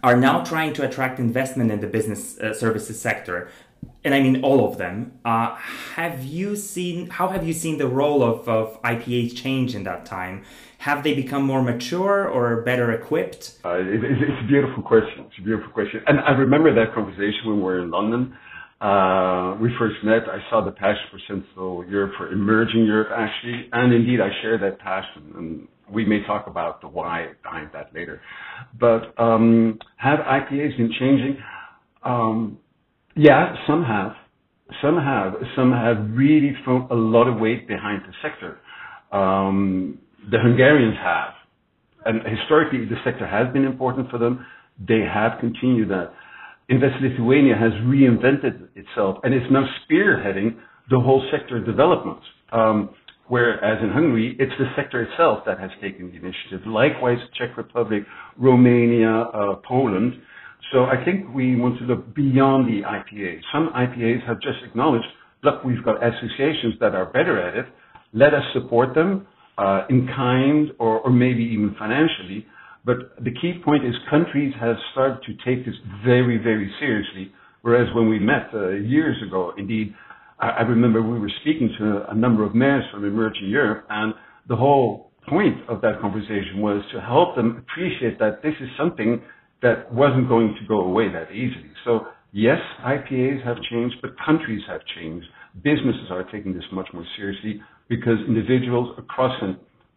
are 0.03 0.17
now 0.17 0.43
trying 0.43 0.73
to 0.73 0.85
attract 0.85 1.17
investment 1.17 1.71
in 1.71 1.79
the 1.79 1.87
business 1.87 2.35
services 2.59 2.99
sector 2.99 3.49
and 4.03 4.15
I 4.15 4.21
mean 4.21 4.43
all 4.43 4.67
of 4.69 4.77
them. 4.77 5.19
Uh, 5.25 5.55
have 5.95 6.23
you 6.23 6.55
seen 6.55 7.09
how 7.09 7.27
have 7.29 7.45
you 7.45 7.53
seen 7.53 7.77
the 7.77 7.87
role 7.87 8.23
of, 8.23 8.47
of 8.47 8.81
IPAs 8.83 9.35
change 9.35 9.75
in 9.75 9.83
that 9.83 10.05
time? 10.05 10.45
Have 10.79 11.03
they 11.03 11.13
become 11.13 11.43
more 11.43 11.61
mature 11.61 12.27
or 12.27 12.61
better 12.61 12.91
equipped? 12.91 13.57
Uh, 13.65 13.79
it, 13.79 14.03
it's 14.03 14.41
a 14.43 14.47
beautiful 14.47 14.83
question. 14.83 15.25
It's 15.27 15.39
a 15.39 15.41
beautiful 15.41 15.71
question, 15.71 16.01
and 16.07 16.19
I 16.19 16.31
remember 16.31 16.73
that 16.75 16.93
conversation 16.93 17.41
when 17.45 17.57
we 17.57 17.63
were 17.63 17.81
in 17.81 17.91
London. 17.91 18.37
Uh, 18.79 19.57
we 19.59 19.69
first 19.79 19.95
met. 20.03 20.29
I 20.29 20.39
saw 20.51 20.63
the 20.63 20.71
passion 20.71 21.01
for 21.09 21.19
Central 21.27 21.83
Europe, 21.89 22.13
for 22.15 22.31
emerging 22.31 22.85
Europe, 22.85 23.09
actually, 23.11 23.67
and 23.73 23.91
indeed, 23.91 24.21
I 24.21 24.29
share 24.43 24.59
that 24.59 24.77
passion. 24.77 25.33
And 25.35 25.67
we 25.91 26.05
may 26.05 26.23
talk 26.27 26.45
about 26.45 26.81
the 26.81 26.87
why 26.87 27.29
behind 27.41 27.71
that 27.73 27.91
later. 27.93 28.21
But 28.79 29.19
um, 29.19 29.79
have 29.95 30.19
IPAs 30.19 30.77
been 30.77 30.93
changing? 30.99 31.37
Um, 32.03 32.59
yeah, 33.17 33.55
some 33.67 33.83
have. 33.83 34.13
Some 34.81 34.97
have. 34.97 35.33
Some 35.55 35.71
have 35.71 35.97
really 36.11 36.53
thrown 36.63 36.87
a 36.91 36.95
lot 36.95 37.27
of 37.27 37.39
weight 37.39 37.67
behind 37.67 38.03
the 38.03 38.13
sector. 38.21 38.59
Um, 39.11 39.99
the 40.29 40.37
Hungarians 40.39 40.97
have. 41.03 41.33
And 42.05 42.21
historically, 42.37 42.85
the 42.85 42.95
sector 43.03 43.27
has 43.27 43.51
been 43.53 43.65
important 43.65 44.09
for 44.09 44.17
them. 44.17 44.45
They 44.87 45.01
have 45.01 45.39
continued 45.39 45.89
that. 45.89 46.13
Invest 46.69 46.95
Lithuania 47.01 47.55
has 47.55 47.71
reinvented 47.85 48.67
itself 48.75 49.17
and 49.23 49.33
is 49.33 49.41
now 49.49 49.65
spearheading 49.89 50.57
the 50.89 50.99
whole 50.99 51.25
sector 51.31 51.63
development. 51.63 52.19
Um, 52.51 52.89
whereas 53.27 53.81
in 53.81 53.89
Hungary, 53.89 54.35
it's 54.37 54.51
the 54.59 54.67
sector 54.75 55.01
itself 55.03 55.43
that 55.45 55.59
has 55.59 55.71
taken 55.81 56.11
the 56.11 56.17
initiative. 56.17 56.67
Likewise, 56.67 57.19
Czech 57.37 57.57
Republic, 57.57 58.03
Romania, 58.37 59.09
uh, 59.33 59.55
Poland 59.67 60.13
so 60.71 60.83
I 60.85 61.03
think 61.05 61.33
we 61.33 61.55
want 61.55 61.77
to 61.79 61.85
look 61.85 62.13
beyond 62.13 62.67
the 62.67 62.81
IPAs. 62.85 63.39
Some 63.53 63.69
IPAs 63.75 64.25
have 64.27 64.41
just 64.41 64.57
acknowledged, 64.65 65.05
look, 65.43 65.63
we've 65.63 65.83
got 65.83 65.95
associations 66.03 66.75
that 66.79 66.93
are 66.93 67.05
better 67.05 67.39
at 67.41 67.55
it. 67.57 67.65
Let 68.13 68.33
us 68.33 68.43
support 68.53 68.93
them 68.93 69.27
uh, 69.57 69.85
in 69.89 70.07
kind 70.07 70.71
or, 70.79 70.99
or 70.99 71.09
maybe 71.09 71.43
even 71.43 71.75
financially. 71.79 72.45
But 72.85 73.23
the 73.23 73.31
key 73.31 73.61
point 73.63 73.85
is 73.85 73.93
countries 74.09 74.53
have 74.59 74.75
started 74.91 75.19
to 75.25 75.33
take 75.45 75.65
this 75.65 75.75
very, 76.05 76.37
very 76.37 76.71
seriously. 76.79 77.31
Whereas 77.61 77.93
when 77.95 78.09
we 78.09 78.19
met 78.19 78.49
uh, 78.53 78.69
years 78.69 79.17
ago, 79.25 79.53
indeed, 79.57 79.93
I, 80.39 80.49
I 80.49 80.61
remember 80.61 81.01
we 81.01 81.19
were 81.19 81.31
speaking 81.41 81.69
to 81.79 82.05
a 82.09 82.15
number 82.15 82.43
of 82.45 82.55
mayors 82.55 82.83
from 82.91 83.03
emerging 83.05 83.49
Europe, 83.49 83.85
and 83.89 84.13
the 84.47 84.55
whole 84.55 85.11
point 85.27 85.57
of 85.69 85.81
that 85.81 85.99
conversation 85.99 86.59
was 86.61 86.81
to 86.93 87.01
help 87.01 87.35
them 87.35 87.57
appreciate 87.57 88.17
that 88.19 88.41
this 88.41 88.53
is 88.61 88.69
something 88.77 89.21
that 89.61 89.91
wasn't 89.93 90.27
going 90.27 90.55
to 90.59 90.67
go 90.67 90.81
away 90.81 91.11
that 91.11 91.31
easily. 91.31 91.71
So 91.85 92.07
yes, 92.31 92.59
IPAs 92.85 93.43
have 93.43 93.57
changed, 93.69 93.95
but 94.01 94.11
countries 94.23 94.61
have 94.67 94.81
changed. 94.95 95.27
Businesses 95.63 96.07
are 96.11 96.23
taking 96.23 96.53
this 96.53 96.65
much 96.71 96.87
more 96.93 97.05
seriously 97.15 97.61
because 97.87 98.17
individuals 98.27 98.95
across 98.97 99.33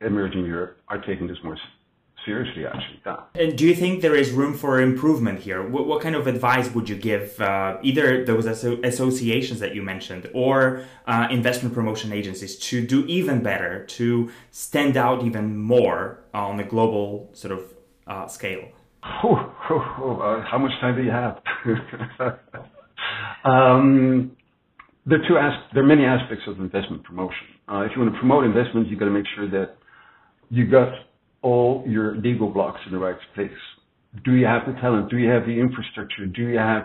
emerging 0.00 0.46
Europe 0.46 0.78
are 0.88 1.00
taking 1.02 1.26
this 1.26 1.36
more 1.44 1.56
seriously, 2.24 2.66
actually. 2.66 3.00
Yeah. 3.04 3.16
And 3.34 3.56
do 3.56 3.66
you 3.66 3.74
think 3.74 4.02
there 4.02 4.14
is 4.14 4.30
room 4.30 4.54
for 4.54 4.80
improvement 4.80 5.40
here? 5.40 5.66
What, 5.66 5.86
what 5.86 6.02
kind 6.02 6.14
of 6.14 6.26
advice 6.26 6.72
would 6.74 6.88
you 6.88 6.96
give 6.96 7.40
uh, 7.40 7.78
either 7.82 8.24
those 8.24 8.46
asso- 8.46 8.80
associations 8.82 9.60
that 9.60 9.74
you 9.74 9.82
mentioned 9.82 10.30
or 10.34 10.84
uh, 11.06 11.28
investment 11.30 11.74
promotion 11.74 12.12
agencies 12.12 12.56
to 12.56 12.86
do 12.86 13.04
even 13.06 13.42
better, 13.42 13.84
to 13.86 14.30
stand 14.50 14.96
out 14.96 15.24
even 15.24 15.56
more 15.56 16.20
on 16.34 16.60
a 16.60 16.64
global 16.64 17.30
sort 17.32 17.52
of 17.52 17.74
uh, 18.06 18.26
scale? 18.26 18.68
Uh, 19.02 20.42
how 20.50 20.58
much 20.58 20.72
time 20.80 20.96
do 20.96 21.02
you 21.02 21.10
have? 21.10 21.38
um, 23.44 24.32
there 25.06 25.18
are 25.22 25.28
two 25.28 25.34
there 25.74 25.82
are 25.82 25.86
many 25.86 26.04
aspects 26.04 26.44
of 26.46 26.58
investment 26.60 27.04
promotion. 27.04 27.46
Uh, 27.68 27.80
if 27.82 27.92
you 27.94 28.02
want 28.02 28.12
to 28.12 28.18
promote 28.18 28.44
investments, 28.44 28.90
you've 28.90 28.98
got 28.98 29.06
to 29.06 29.10
make 29.10 29.26
sure 29.34 29.48
that 29.50 29.76
you 30.50 30.70
got 30.70 30.92
all 31.42 31.84
your 31.86 32.16
legal 32.16 32.50
blocks 32.50 32.80
in 32.86 32.92
the 32.92 32.98
right 32.98 33.16
place. 33.34 33.50
Do 34.24 34.34
you 34.34 34.46
have 34.46 34.62
the 34.66 34.78
talent? 34.80 35.10
Do 35.10 35.18
you 35.18 35.30
have 35.30 35.46
the 35.46 35.58
infrastructure? 35.58 36.26
Do 36.26 36.42
you 36.42 36.58
have 36.58 36.84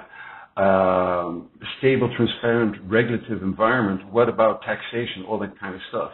um, 0.58 1.50
a 1.62 1.66
stable, 1.80 2.14
transparent, 2.16 2.78
regulative 2.86 3.42
environment? 3.42 4.12
What 4.12 4.30
about 4.30 4.62
taxation? 4.62 5.26
All 5.28 5.40
that 5.40 5.60
kind 5.60 5.76
of 5.76 5.82
stuff. 5.90 6.12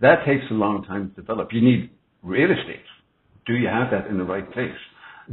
That 0.00 0.26
takes 0.26 0.44
a 0.50 0.54
long 0.54 0.84
time 0.84 1.12
to 1.14 1.20
develop. 1.20 1.48
You 1.52 1.62
need 1.62 1.90
real 2.22 2.50
estate. 2.50 2.84
Do 3.46 3.54
you 3.54 3.68
have 3.68 3.90
that 3.92 4.08
in 4.10 4.18
the 4.18 4.24
right 4.24 4.50
place? 4.52 4.70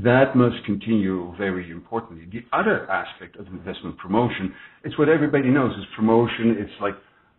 That 0.03 0.35
must 0.35 0.63
continue 0.65 1.33
very 1.37 1.71
importantly. 1.71 2.27
The 2.31 2.45
other 2.57 2.89
aspect 2.91 3.37
of 3.37 3.47
investment 3.47 3.97
promotion, 3.97 4.53
it's 4.83 4.97
what 4.97 5.07
everybody 5.07 5.49
knows 5.49 5.71
is 5.77 5.85
promotion. 5.95 6.57
It's 6.59 6.81
like 6.81 6.95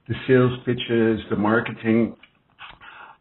the 0.09 0.15
sales 0.27 0.59
pitches, 0.65 1.21
the 1.29 1.37
marketing. 1.37 2.17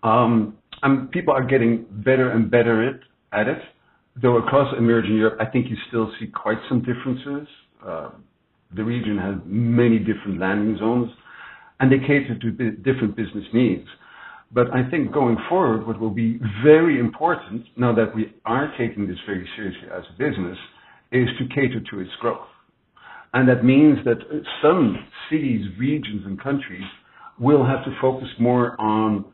Um, 0.03 0.57
and 0.83 1.11
people 1.11 1.33
are 1.33 1.43
getting 1.43 1.85
better 2.05 2.31
and 2.31 2.49
better 2.49 2.87
at, 2.87 2.99
at 3.37 3.47
it. 3.47 3.59
Though 4.21 4.37
across 4.37 4.73
emerging 4.77 5.17
Europe, 5.17 5.37
I 5.41 5.45
think 5.45 5.69
you 5.69 5.75
still 5.89 6.09
see 6.19 6.27
quite 6.27 6.57
some 6.69 6.79
differences. 6.79 7.47
Uh, 7.85 8.11
the 8.73 8.83
region 8.83 9.17
has 9.17 9.35
many 9.45 9.99
different 9.99 10.39
landing 10.39 10.77
zones, 10.77 11.11
and 11.81 11.91
they 11.91 11.99
cater 11.99 12.37
to 12.39 12.51
different 12.51 13.17
business 13.17 13.43
needs. 13.53 13.87
But 14.55 14.73
I 14.73 14.89
think 14.89 15.11
going 15.11 15.35
forward, 15.49 15.85
what 15.85 15.99
will 15.99 16.09
be 16.09 16.39
very 16.63 16.97
important 16.97 17.65
now 17.75 17.93
that 17.93 18.15
we 18.15 18.33
are 18.45 18.73
taking 18.77 19.05
this 19.05 19.17
very 19.25 19.45
seriously 19.57 19.89
as 19.93 20.03
a 20.09 20.17
business 20.17 20.57
is 21.11 21.27
to 21.37 21.47
cater 21.53 21.81
to 21.91 21.99
its 21.99 22.11
growth. 22.21 22.47
And 23.33 23.49
that 23.49 23.65
means 23.65 23.97
that 24.05 24.15
some 24.63 24.95
cities, 25.29 25.65
regions, 25.77 26.21
and 26.25 26.41
countries 26.41 26.85
will 27.37 27.65
have 27.65 27.83
to 27.83 27.91
focus 27.99 28.29
more 28.39 28.79
on 28.79 29.25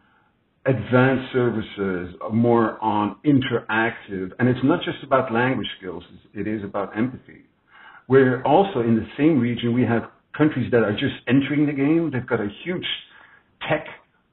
advanced 0.65 1.31
services, 1.31 2.15
more 2.33 2.83
on 2.83 3.15
interactive. 3.23 4.31
And 4.39 4.49
it's 4.49 4.59
not 4.63 4.79
just 4.83 5.03
about 5.03 5.31
language 5.31 5.67
skills, 5.77 6.03
it 6.33 6.47
is 6.47 6.63
about 6.63 6.97
empathy. 6.97 7.45
Where 8.07 8.41
also 8.45 8.79
in 8.79 8.95
the 8.95 9.05
same 9.19 9.39
region, 9.39 9.75
we 9.75 9.83
have 9.83 10.01
countries 10.35 10.71
that 10.71 10.81
are 10.81 10.93
just 10.93 11.13
entering 11.27 11.67
the 11.67 11.73
game. 11.73 12.09
They've 12.11 12.25
got 12.25 12.39
a 12.41 12.49
huge 12.65 12.85
tech 13.69 13.85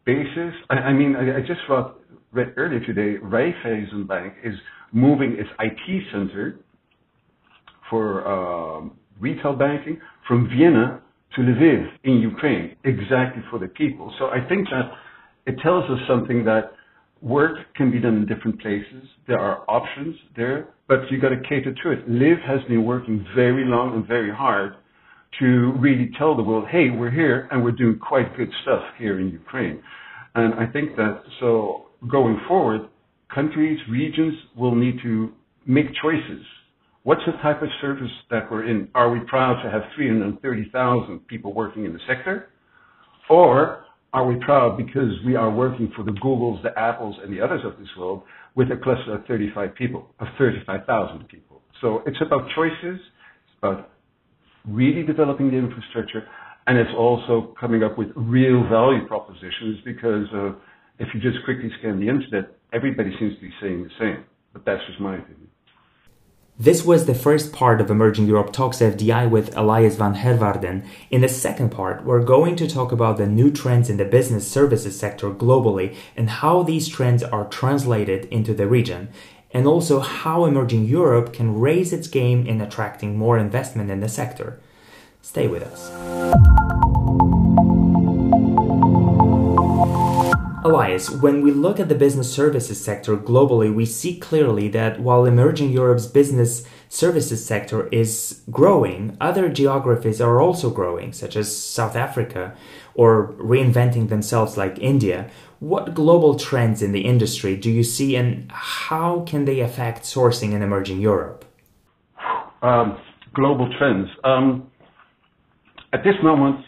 basis. 0.09 0.55
I, 0.71 0.75
I 0.75 0.93
mean, 0.95 1.15
I, 1.15 1.37
I 1.37 1.41
just 1.41 1.61
read, 1.69 1.85
read 2.33 2.55
earlier 2.57 2.81
today, 2.81 3.21
Raiffeisen 3.23 4.09
Bank 4.09 4.33
is 4.43 4.55
moving 4.91 5.37
its 5.39 5.51
IT 5.61 6.03
center 6.11 6.59
for 7.91 8.27
um, 8.27 8.97
retail 9.21 9.55
banking 9.55 10.01
from 10.27 10.49
Vienna 10.49 11.03
to 11.37 11.43
Lviv 11.43 11.87
in 12.05 12.15
Ukraine, 12.21 12.75
exactly 12.85 13.43
for 13.51 13.59
the 13.59 13.69
people. 13.69 14.13
So 14.19 14.27
I 14.27 14.41
think 14.49 14.67
that 14.71 14.91
it 15.47 15.57
tells 15.63 15.85
us 15.91 15.99
something 16.09 16.43
that 16.47 16.73
work 17.21 17.59
can 17.77 17.91
be 17.91 18.01
done 18.01 18.17
in 18.17 18.27
different 18.27 18.61
places. 18.63 19.05
There 19.27 19.39
are 19.39 19.65
options 19.69 20.17
there, 20.37 20.69
but 20.89 21.01
you 21.11 21.21
got 21.21 21.31
to 21.31 21.41
cater 21.49 21.75
to 21.83 21.91
it. 21.91 22.09
Lviv 22.09 22.41
has 22.47 22.61
been 22.67 22.85
working 22.85 23.27
very 23.37 23.67
long 23.67 23.95
and 23.95 24.07
very 24.07 24.35
hard 24.35 24.73
to 25.41 25.73
really 25.79 26.11
tell 26.19 26.37
the 26.37 26.43
world, 26.43 26.67
hey, 26.71 26.91
we're 26.91 27.11
here 27.11 27.49
and 27.51 27.63
we're 27.63 27.73
doing 27.73 27.99
quite 27.99 28.37
good 28.37 28.51
stuff 28.63 28.83
here 28.99 29.21
in 29.21 29.29
Ukraine. 29.31 29.83
And 30.35 30.55
I 30.55 30.67
think 30.67 30.97
that 30.97 31.23
so 31.41 31.87
going 32.11 32.41
forward, 32.47 32.83
countries, 33.35 33.79
regions 33.91 34.35
will 34.57 34.75
need 34.75 34.97
to 35.03 35.33
make 35.67 35.87
choices. 36.03 36.45
What's 37.03 37.23
the 37.27 37.33
type 37.43 37.63
of 37.63 37.69
service 37.81 38.11
that 38.31 38.51
we're 38.51 38.69
in? 38.69 38.89
Are 38.95 39.11
we 39.11 39.21
proud 39.21 39.63
to 39.63 39.71
have 39.71 39.83
330,000 39.97 41.27
people 41.27 41.55
working 41.55 41.85
in 41.85 41.93
the 41.93 42.01
sector? 42.07 42.51
Or 43.31 43.85
are 44.13 44.27
we 44.27 44.37
proud 44.45 44.77
because 44.77 45.13
we 45.25 45.37
are 45.37 45.51
working 45.51 45.93
for 45.95 46.03
the 46.03 46.13
Googles, 46.13 46.63
the 46.63 46.79
Apples, 46.79 47.17
and 47.23 47.33
the 47.33 47.41
others 47.41 47.61
of 47.65 47.79
this 47.79 47.89
world 47.99 48.23
with 48.55 48.69
a 48.71 48.77
cluster 48.77 49.15
of 49.15 49.27
35 49.27 49.75
people, 49.75 50.07
of 50.19 50.29
35,000 50.39 51.29
people? 51.29 51.63
So 51.81 52.03
it's 52.07 52.17
about 52.25 52.49
choices. 52.55 53.01
It's 53.01 53.59
about 53.63 53.91
really 54.69 55.03
developing 55.03 55.51
the 55.51 55.57
infrastructure, 55.57 56.27
and 56.67 56.79
it's 56.79 56.91
also 56.97 57.55
coming 57.59 57.83
up 57.83 57.97
with 57.97 58.09
real 58.15 58.63
value 58.69 59.07
propositions 59.07 59.79
because 59.85 60.27
uh, 60.35 60.53
if 60.99 61.09
you 61.15 61.21
just 61.21 61.45
quickly 61.45 61.71
scan 61.79 61.99
the 61.99 62.09
internet, 62.09 62.57
everybody 62.73 63.11
seems 63.19 63.35
to 63.37 63.41
be 63.41 63.53
saying 63.61 63.85
the 63.85 63.91
same. 63.99 64.25
But 64.53 64.65
that's 64.65 64.85
just 64.87 65.01
my 65.01 65.17
opinion. 65.17 65.49
This 66.61 66.85
was 66.85 67.07
the 67.07 67.15
first 67.15 67.53
part 67.53 67.81
of 67.81 67.89
Emerging 67.89 68.27
Europe 68.27 68.53
Talks 68.53 68.79
FDI 68.79 69.31
with 69.31 69.57
Elias 69.57 69.95
van 69.95 70.17
Herwaarden. 70.17 70.85
In 71.09 71.21
the 71.21 71.29
second 71.29 71.71
part, 71.71 72.05
we're 72.05 72.25
going 72.25 72.57
to 72.57 72.67
talk 72.67 72.91
about 72.91 73.17
the 73.17 73.29
new 73.29 73.53
trends 73.53 73.89
in 73.89 73.97
the 73.97 74.05
business 74.05 74.51
services 74.51 74.99
sector 74.99 75.31
globally 75.31 75.95
and 76.17 76.29
how 76.29 76.65
these 76.65 76.89
trends 76.89 77.23
are 77.23 77.45
translated 77.45 78.25
into 78.25 78.55
the 78.55 78.67
region, 78.67 79.09
and 79.53 79.67
also 79.67 80.01
how 80.01 80.45
Emerging 80.45 80.85
Europe 80.85 81.33
can 81.33 81.59
raise 81.59 81.93
its 81.93 82.09
game 82.09 82.47
in 82.47 82.61
attracting 82.61 83.17
more 83.17 83.39
investment 83.39 83.91
in 83.91 84.01
the 84.01 84.09
sector. 84.09 84.61
Stay 85.23 85.49
with 85.49 85.63
us. 85.63 85.91
Elias, 90.65 91.09
when 91.09 91.41
we 91.41 91.51
look 91.51 91.81
at 91.81 91.89
the 91.89 91.95
business 91.95 92.31
services 92.31 92.79
sector 92.79 93.17
globally, 93.17 93.73
we 93.73 93.87
see 93.87 94.19
clearly 94.19 94.69
that 94.69 95.01
while 95.01 95.25
emerging 95.25 95.71
Europe's 95.71 96.07
business 96.07 96.67
services 96.91 97.45
sector 97.45 97.87
is 97.89 98.43
growing, 98.51 99.17
other 99.21 99.49
geographies 99.49 100.21
are 100.21 100.41
also 100.41 100.69
growing, 100.69 101.13
such 101.13 101.37
as 101.37 101.57
South 101.57 101.97
Africa 101.97 102.55
or 102.95 103.33
reinventing 103.39 104.09
themselves 104.09 104.57
like 104.59 104.79
India. 104.79 105.31
What 105.61 105.93
global 105.93 106.37
trends 106.37 106.83
in 106.83 106.93
the 106.93 107.01
industry 107.01 107.57
do 107.57 107.71
you 107.71 107.83
see 107.83 108.15
and 108.15 108.51
how 108.53 109.25
can 109.27 109.45
they 109.45 109.61
affect 109.61 110.03
sourcing 110.03 110.53
in 110.53 110.63
emerging 110.63 111.01
Europe? 111.01 111.45
Um, 112.63 112.99
global 113.35 113.69
trends. 113.77 114.09
Um, 114.23 114.71
at 115.93 116.05
this 116.05 116.15
moment, 116.23 116.65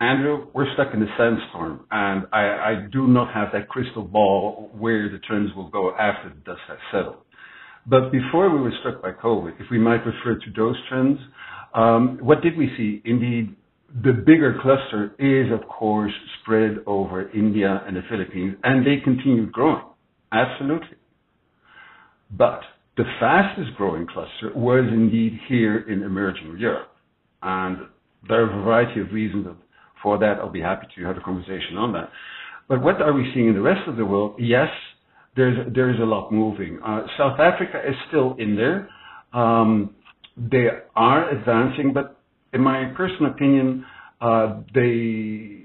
Andrew, 0.00 0.46
we're 0.52 0.72
stuck 0.74 0.94
in 0.94 1.02
a 1.02 1.06
sandstorm, 1.16 1.86
and 1.90 2.26
I, 2.32 2.42
I 2.42 2.86
do 2.92 3.06
not 3.08 3.32
have 3.34 3.48
that 3.52 3.68
crystal 3.68 4.04
ball 4.04 4.70
where 4.72 5.08
the 5.08 5.18
trends 5.18 5.50
will 5.56 5.68
go 5.70 5.90
after 5.96 6.30
the 6.30 6.40
dust 6.44 6.60
has 6.68 6.78
settled. 6.92 7.18
But 7.86 8.10
before 8.10 8.50
we 8.54 8.60
were 8.60 8.72
struck 8.80 9.02
by 9.02 9.12
COVID, 9.12 9.60
if 9.60 9.66
we 9.70 9.78
might 9.78 10.04
refer 10.04 10.38
to 10.38 10.50
those 10.56 10.76
trends, 10.88 11.18
um, 11.74 12.18
what 12.20 12.42
did 12.42 12.56
we 12.56 12.68
see? 12.76 13.02
Indeed, 13.04 13.56
the 14.02 14.12
bigger 14.12 14.58
cluster 14.60 15.14
is, 15.18 15.52
of 15.52 15.66
course, 15.68 16.12
spread 16.40 16.78
over 16.86 17.30
India 17.30 17.82
and 17.86 17.96
the 17.96 18.02
Philippines, 18.08 18.56
and 18.62 18.86
they 18.86 19.02
continue 19.02 19.46
growing. 19.50 19.84
Absolutely. 20.30 20.98
But 22.30 22.60
the 22.96 23.04
fastest 23.18 23.76
growing 23.76 24.06
cluster 24.06 24.52
was 24.54 24.84
indeed 24.92 25.38
here 25.48 25.78
in 25.78 26.02
emerging 26.02 26.58
Europe. 26.58 26.90
And 27.42 27.78
there 28.28 28.42
are 28.42 28.50
a 28.50 28.62
variety 28.62 29.00
of 29.00 29.12
reasons 29.12 29.46
for 30.02 30.18
that, 30.18 30.38
I'll 30.38 30.50
be 30.50 30.60
happy 30.60 30.86
to 30.96 31.04
have 31.04 31.16
a 31.16 31.20
conversation 31.20 31.76
on 31.76 31.92
that. 31.92 32.10
But 32.68 32.82
what 32.82 33.00
are 33.00 33.12
we 33.12 33.30
seeing 33.34 33.48
in 33.48 33.54
the 33.54 33.60
rest 33.60 33.88
of 33.88 33.96
the 33.96 34.04
world? 34.04 34.36
Yes, 34.38 34.68
there's 35.36 35.56
there's 35.74 35.98
a 36.00 36.04
lot 36.04 36.30
moving. 36.30 36.78
Uh, 36.84 37.06
South 37.16 37.40
Africa 37.40 37.80
is 37.86 37.94
still 38.08 38.34
in 38.38 38.56
there. 38.56 38.88
Um, 39.32 39.94
they 40.36 40.66
are 40.94 41.30
advancing, 41.30 41.92
but 41.92 42.17
in 42.58 42.64
my 42.64 42.92
personal 42.96 43.30
opinion, 43.30 43.84
uh, 44.20 44.60
they 44.74 45.62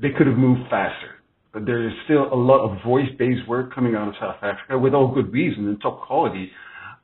they 0.00 0.10
could 0.16 0.26
have 0.26 0.36
moved 0.36 0.62
faster. 0.70 1.12
But 1.52 1.66
there 1.66 1.86
is 1.86 1.94
still 2.04 2.32
a 2.32 2.36
lot 2.36 2.60
of 2.68 2.82
voice-based 2.84 3.48
work 3.48 3.74
coming 3.74 3.94
out 3.94 4.08
of 4.08 4.14
South 4.20 4.36
Africa 4.42 4.78
with 4.78 4.92
all 4.92 5.14
good 5.14 5.32
reason 5.32 5.68
and 5.68 5.80
top 5.80 6.02
quality. 6.06 6.50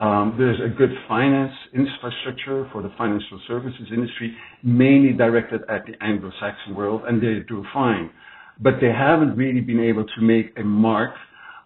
Um, 0.01 0.35
there's 0.39 0.59
a 0.61 0.75
good 0.77 0.91
finance 1.09 1.53
infrastructure 1.73 2.69
for 2.73 2.83
the 2.83 2.91
financial 2.99 3.41
services 3.47 3.87
industry, 3.93 4.35
mainly 4.63 5.13
directed 5.13 5.61
at 5.69 5.85
the 5.87 5.93
Anglo-Saxon 6.03 6.75
world, 6.75 7.03
and 7.07 7.23
they 7.23 7.45
do 7.47 7.65
fine. 7.73 8.11
But 8.61 8.75
they 8.81 8.89
haven't 8.89 9.37
really 9.37 9.61
been 9.61 9.81
able 9.81 10.05
to 10.05 10.21
make 10.21 10.53
a 10.59 10.65
mark. 10.65 11.13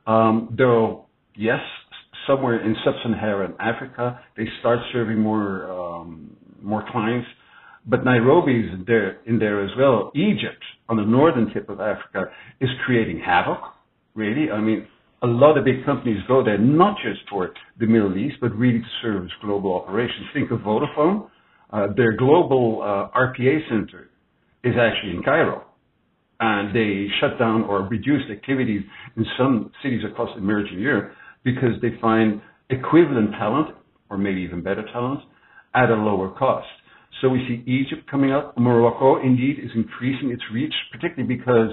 Um, 0.07 0.55
though, 0.59 1.07
yes, 1.37 1.61
somewhere 2.27 2.61
in 2.65 2.77
sub-Saharan 2.85 3.55
Africa, 3.61 4.21
they 4.37 4.47
start 4.61 4.79
serving 4.93 5.19
more 5.19 5.71
um, 5.71 6.37
more 6.61 6.85
clients. 6.91 7.29
But 7.87 8.05
Nairobi 8.05 8.61
is 8.61 8.73
in 8.73 8.85
there, 8.87 9.19
in 9.27 9.39
there 9.39 9.63
as 9.65 9.71
well. 9.79 10.11
Egypt, 10.15 10.63
on 10.89 10.97
the 10.97 11.05
northern 11.05 11.53
tip 11.53 11.69
of 11.69 11.81
Africa, 11.81 12.31
is 12.61 12.71
creating 12.87 13.21
havoc. 13.25 13.61
Really, 14.15 14.51
I 14.51 14.61
mean, 14.61 14.87
a 15.23 15.27
lot 15.27 15.59
of 15.59 15.65
big 15.65 15.85
companies 15.85 16.19
go 16.29 16.45
there 16.45 16.59
not 16.59 16.97
just 17.03 17.29
for 17.29 17.53
the 17.79 17.87
Middle 17.87 18.17
East, 18.17 18.37
but 18.41 18.55
really 18.55 18.79
to 18.79 18.87
service 19.03 19.31
global 19.43 19.75
operations. 19.75 20.27
Think 20.33 20.51
of 20.51 20.61
Vodafone. 20.61 21.29
Uh, 21.73 21.89
their 21.97 22.17
global 22.17 22.81
uh, 22.83 23.19
RPA 23.19 23.69
center 23.69 24.11
is 24.63 24.75
actually 24.79 25.17
in 25.17 25.23
Cairo. 25.23 25.65
And 26.41 26.75
they 26.75 27.07
shut 27.21 27.39
down 27.39 27.63
or 27.63 27.83
reduced 27.83 28.31
activities 28.31 28.83
in 29.17 29.25
some 29.39 29.73
cities 29.83 30.03
across 30.09 30.31
emerging 30.37 30.79
Europe 30.79 31.13
because 31.43 31.81
they 31.81 31.99
find 32.01 32.41
equivalent 32.71 33.33
talent, 33.33 33.77
or 34.11 34.19
maybe 34.19 34.41
even 34.41 34.63
better 34.63 34.85
talent, 34.93 35.21
at 35.75 35.91
a 35.91 35.95
lower 35.95 36.31
cost. 36.31 36.67
So 37.21 37.29
we 37.29 37.39
see 37.49 37.71
Egypt 37.71 38.11
coming 38.11 38.33
up. 38.33 38.57
Morocco, 38.59 39.23
indeed, 39.23 39.59
is 39.63 39.71
increasing 39.75 40.31
its 40.31 40.43
reach, 40.53 40.75
particularly 40.93 41.37
because 41.37 41.71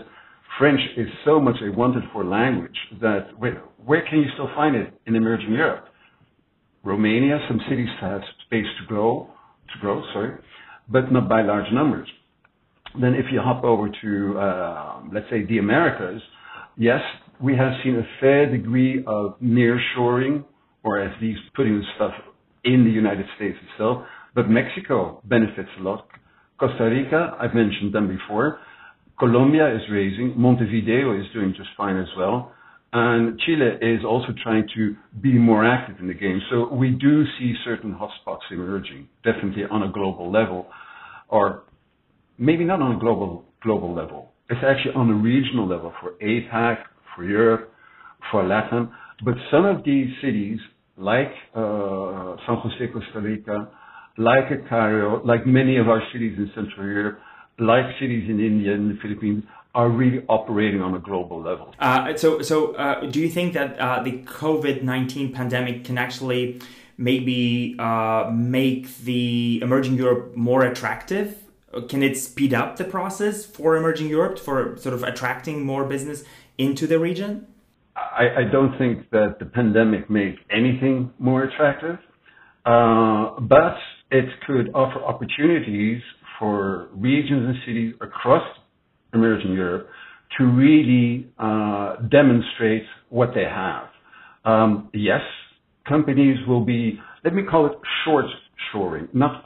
French 0.59 0.79
is 0.97 1.07
so 1.25 1.39
much 1.39 1.55
a 1.61 1.71
wanted 1.71 2.03
for 2.13 2.23
language 2.23 2.75
that 3.01 3.29
where, 3.37 3.61
can 4.09 4.19
you 4.19 4.25
still 4.33 4.49
find 4.55 4.75
it 4.75 4.93
in 5.07 5.15
emerging 5.15 5.53
Europe? 5.53 5.85
Romania, 6.83 7.39
some 7.47 7.59
cities 7.69 7.89
have 7.99 8.21
space 8.45 8.65
to 8.79 8.87
grow, 8.87 9.27
to 9.73 9.79
grow, 9.79 10.03
sorry, 10.13 10.37
but 10.89 11.11
not 11.11 11.29
by 11.29 11.41
large 11.41 11.71
numbers. 11.73 12.07
Then 12.99 13.13
if 13.13 13.25
you 13.31 13.39
hop 13.39 13.63
over 13.63 13.89
to, 14.01 14.39
uh, 14.39 15.01
let's 15.13 15.29
say, 15.29 15.45
the 15.45 15.59
Americas, 15.59 16.21
yes, 16.77 17.01
we 17.41 17.55
have 17.55 17.71
seen 17.83 17.95
a 17.95 18.05
fair 18.19 18.51
degree 18.51 19.03
of 19.07 19.39
nearshoring, 19.39 20.43
or 20.83 20.99
at 20.99 21.21
least 21.21 21.39
putting 21.55 21.77
the 21.77 21.83
stuff 21.95 22.11
in 22.63 22.83
the 22.83 22.91
United 22.91 23.25
States 23.37 23.57
itself, 23.71 24.03
but 24.35 24.49
Mexico 24.49 25.21
benefits 25.25 25.69
a 25.79 25.83
lot. 25.83 26.07
Costa 26.59 26.83
Rica, 26.83 27.35
I've 27.39 27.53
mentioned 27.53 27.93
them 27.93 28.07
before. 28.07 28.59
Colombia 29.17 29.75
is 29.75 29.81
raising. 29.91 30.33
Montevideo 30.37 31.19
is 31.19 31.25
doing 31.33 31.53
just 31.55 31.69
fine 31.77 31.97
as 31.97 32.07
well. 32.17 32.51
And 32.93 33.39
Chile 33.39 33.77
is 33.81 34.03
also 34.05 34.27
trying 34.43 34.67
to 34.75 34.95
be 35.21 35.33
more 35.33 35.65
active 35.65 35.97
in 35.99 36.07
the 36.07 36.13
game. 36.13 36.41
So 36.49 36.73
we 36.73 36.89
do 36.91 37.23
see 37.39 37.53
certain 37.63 37.95
hotspots 37.95 38.51
emerging, 38.51 39.07
definitely 39.23 39.63
on 39.69 39.83
a 39.83 39.91
global 39.91 40.31
level, 40.31 40.67
or 41.29 41.63
maybe 42.37 42.65
not 42.65 42.81
on 42.81 42.95
a 42.95 42.99
global 42.99 43.45
global 43.63 43.93
level. 43.95 44.31
It's 44.49 44.59
actually 44.65 44.93
on 44.95 45.09
a 45.09 45.13
regional 45.13 45.67
level 45.67 45.93
for 46.01 46.11
APAC, 46.21 46.83
for 47.15 47.23
Europe, 47.23 47.71
for 48.29 48.45
Latin. 48.45 48.91
But 49.23 49.35
some 49.49 49.65
of 49.65 49.83
these 49.85 50.09
cities, 50.21 50.59
like 50.97 51.31
uh, 51.55 52.35
San 52.45 52.57
Jose, 52.57 52.91
Costa 52.91 53.21
Rica, 53.21 53.69
like 54.17 54.67
Cairo, 54.69 55.23
like 55.25 55.45
many 55.45 55.77
of 55.77 55.87
our 55.89 56.01
cities 56.11 56.37
in 56.37 56.51
Central 56.53 56.85
Europe, 56.85 57.19
like 57.59 57.85
cities 57.99 58.29
in 58.29 58.39
India 58.39 58.73
and 58.73 58.91
the 58.91 59.01
Philippines, 59.01 59.43
are 59.73 59.89
really 59.89 60.25
operating 60.27 60.81
on 60.81 60.95
a 60.95 60.99
global 60.99 61.41
level. 61.41 61.73
Uh, 61.79 62.15
so, 62.17 62.41
so 62.41 62.73
uh, 62.75 63.05
do 63.05 63.19
you 63.21 63.29
think 63.29 63.53
that 63.53 63.79
uh, 63.79 64.03
the 64.03 64.19
COVID 64.23 64.83
nineteen 64.83 65.31
pandemic 65.31 65.85
can 65.85 65.97
actually 65.97 66.59
maybe 66.97 67.75
uh, 67.79 68.29
make 68.31 68.97
the 68.99 69.59
emerging 69.61 69.95
Europe 69.95 70.35
more 70.35 70.63
attractive? 70.63 71.37
Can 71.87 72.03
it 72.03 72.17
speed 72.17 72.53
up 72.53 72.75
the 72.75 72.83
process 72.83 73.45
for 73.45 73.77
emerging 73.77 74.09
Europe 74.09 74.37
for 74.37 74.75
sort 74.77 74.93
of 74.93 75.03
attracting 75.03 75.65
more 75.65 75.85
business 75.85 76.25
into 76.57 76.85
the 76.85 76.99
region? 76.99 77.47
I, 77.95 78.41
I 78.41 78.43
don't 78.51 78.77
think 78.77 79.09
that 79.11 79.37
the 79.39 79.45
pandemic 79.45 80.09
made 80.09 80.35
anything 80.49 81.13
more 81.17 81.43
attractive, 81.43 81.97
uh, 82.65 83.39
but 83.39 83.77
it 84.11 84.25
could 84.45 84.69
offer 84.75 85.01
opportunities 85.03 86.01
for 86.37 86.89
regions 86.93 87.45
and 87.47 87.55
cities 87.65 87.93
across 88.01 88.43
emerging 89.13 89.53
Europe 89.53 89.87
to 90.37 90.45
really 90.45 91.27
uh, 91.39 91.95
demonstrate 92.09 92.83
what 93.09 93.29
they 93.35 93.43
have. 93.43 93.87
Um, 94.45 94.89
yes, 94.93 95.21
companies 95.87 96.37
will 96.47 96.65
be, 96.65 96.99
let 97.23 97.33
me 97.33 97.43
call 97.49 97.65
it 97.67 97.73
short 98.05 98.25
shoring, 98.71 99.07
not 99.13 99.45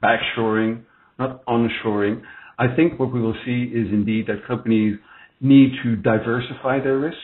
back 0.00 0.20
shoring, 0.34 0.84
not 1.18 1.44
onshoring. 1.46 2.22
I 2.58 2.74
think 2.74 2.98
what 2.98 3.12
we 3.12 3.20
will 3.20 3.36
see 3.44 3.64
is 3.74 3.88
indeed 3.92 4.26
that 4.28 4.46
companies 4.46 4.98
need 5.40 5.72
to 5.82 5.96
diversify 5.96 6.80
their 6.80 6.98
risk. 6.98 7.16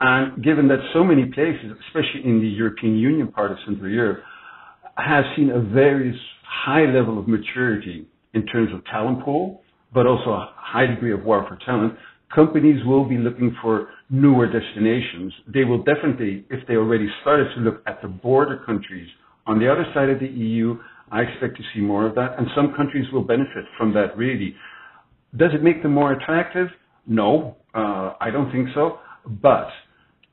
And 0.00 0.42
given 0.42 0.68
that 0.68 0.78
so 0.94 1.04
many 1.04 1.26
places, 1.26 1.72
especially 1.88 2.22
in 2.24 2.40
the 2.40 2.46
European 2.48 2.96
Union 2.96 3.28
part 3.32 3.50
of 3.50 3.58
Central 3.66 3.90
Europe, 3.90 4.20
have 5.06 5.24
seen 5.36 5.50
a 5.50 5.60
very 5.60 6.18
high 6.44 6.84
level 6.84 7.18
of 7.18 7.28
maturity 7.28 8.06
in 8.34 8.46
terms 8.46 8.72
of 8.74 8.84
talent 8.86 9.24
pool, 9.24 9.62
but 9.92 10.06
also 10.06 10.30
a 10.30 10.52
high 10.56 10.86
degree 10.86 11.12
of 11.12 11.24
war 11.24 11.44
for 11.48 11.58
talent, 11.64 11.94
companies 12.34 12.84
will 12.86 13.08
be 13.08 13.18
looking 13.18 13.56
for 13.60 13.88
newer 14.08 14.46
destinations. 14.46 15.32
They 15.52 15.64
will 15.64 15.82
definitely, 15.82 16.44
if 16.50 16.66
they 16.66 16.74
already 16.74 17.08
started 17.22 17.48
to 17.56 17.60
look 17.60 17.82
at 17.86 18.00
the 18.02 18.08
border 18.08 18.62
countries 18.64 19.08
on 19.46 19.58
the 19.58 19.70
other 19.70 19.84
side 19.94 20.08
of 20.08 20.20
the 20.20 20.28
EU, 20.28 20.78
I 21.10 21.22
expect 21.22 21.56
to 21.56 21.62
see 21.74 21.80
more 21.80 22.06
of 22.06 22.14
that. 22.14 22.38
And 22.38 22.46
some 22.54 22.74
countries 22.76 23.06
will 23.12 23.24
benefit 23.24 23.64
from 23.76 23.92
that 23.94 24.16
really. 24.16 24.54
Does 25.36 25.50
it 25.54 25.62
make 25.62 25.82
them 25.82 25.92
more 25.94 26.12
attractive? 26.12 26.68
No, 27.06 27.56
uh, 27.74 28.14
I 28.20 28.30
don't 28.30 28.50
think 28.52 28.68
so. 28.74 28.98
But 29.26 29.68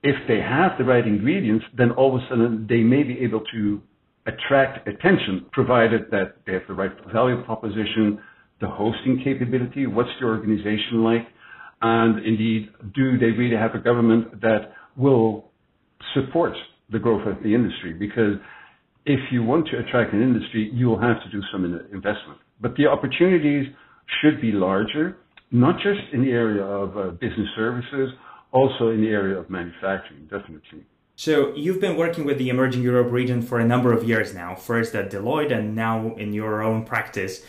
if 0.03 0.15
they 0.27 0.39
have 0.39 0.77
the 0.77 0.83
right 0.83 1.05
ingredients, 1.05 1.65
then 1.75 1.91
all 1.91 2.15
of 2.15 2.21
a 2.21 2.27
sudden 2.29 2.67
they 2.69 2.81
may 2.81 3.03
be 3.03 3.19
able 3.19 3.41
to 3.53 3.81
attract 4.27 4.87
attention, 4.87 5.45
provided 5.51 6.11
that 6.11 6.35
they 6.45 6.53
have 6.53 6.63
the 6.67 6.73
right 6.73 6.91
value 7.13 7.41
proposition, 7.43 8.19
the 8.59 8.67
hosting 8.67 9.21
capability, 9.23 9.87
what's 9.87 10.09
the 10.19 10.25
organization 10.25 11.03
like, 11.03 11.27
and 11.81 12.25
indeed, 12.25 12.69
do 12.95 13.17
they 13.17 13.27
really 13.27 13.55
have 13.55 13.75
a 13.75 13.79
government 13.79 14.41
that 14.41 14.73
will 14.95 15.51
support 16.13 16.53
the 16.91 16.99
growth 16.99 17.27
of 17.27 17.41
the 17.43 17.53
industry? 17.53 17.93
Because 17.93 18.33
if 19.05 19.19
you 19.31 19.43
want 19.43 19.67
to 19.67 19.77
attract 19.77 20.13
an 20.13 20.21
industry, 20.21 20.69
you 20.73 20.87
will 20.87 20.99
have 20.99 21.21
to 21.23 21.29
do 21.31 21.41
some 21.51 21.63
investment. 21.65 22.39
But 22.59 22.75
the 22.75 22.87
opportunities 22.87 23.67
should 24.21 24.41
be 24.41 24.51
larger, 24.51 25.17
not 25.51 25.75
just 25.75 25.99
in 26.13 26.23
the 26.23 26.31
area 26.31 26.63
of 26.63 26.97
uh, 26.97 27.11
business 27.11 27.47
services, 27.55 28.09
also 28.51 28.89
in 28.89 29.01
the 29.01 29.09
area 29.09 29.37
of 29.37 29.49
manufacturing, 29.49 30.23
definitely. 30.23 30.85
So 31.19 31.51
you've 31.55 31.81
been 31.81 31.97
working 31.97 32.25
with 32.25 32.37
the 32.37 32.49
emerging 32.49 32.83
Europe 32.83 33.11
region 33.11 33.41
for 33.41 33.57
a 33.59 33.65
number 33.65 33.91
of 33.91 34.03
years 34.03 34.35
now, 34.35 34.53
first 34.53 34.93
at 34.93 35.09
Deloitte 35.09 35.51
and 35.51 35.75
now 35.75 36.13
in 36.13 36.31
your 36.31 36.61
own 36.61 36.85
practice. 36.85 37.43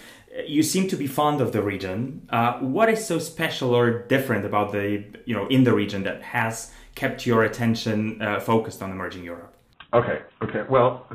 You 0.46 0.62
seem 0.62 0.88
to 0.88 0.96
be 0.96 1.06
fond 1.06 1.42
of 1.42 1.52
the 1.52 1.60
region. 1.60 2.26
Uh, 2.30 2.60
what 2.60 2.88
is 2.88 3.06
so 3.06 3.18
special 3.18 3.74
or 3.74 4.06
different 4.06 4.46
about 4.46 4.72
the, 4.72 5.04
you 5.26 5.34
know, 5.36 5.46
in 5.48 5.64
the 5.64 5.74
region 5.74 6.02
that 6.04 6.22
has 6.22 6.72
kept 6.94 7.26
your 7.26 7.42
attention 7.44 8.22
uh, 8.22 8.40
focused 8.40 8.82
on 8.82 8.90
emerging 8.90 9.24
Europe? 9.24 9.54
Okay, 9.92 10.22
okay. 10.42 10.62
Well, 10.70 11.06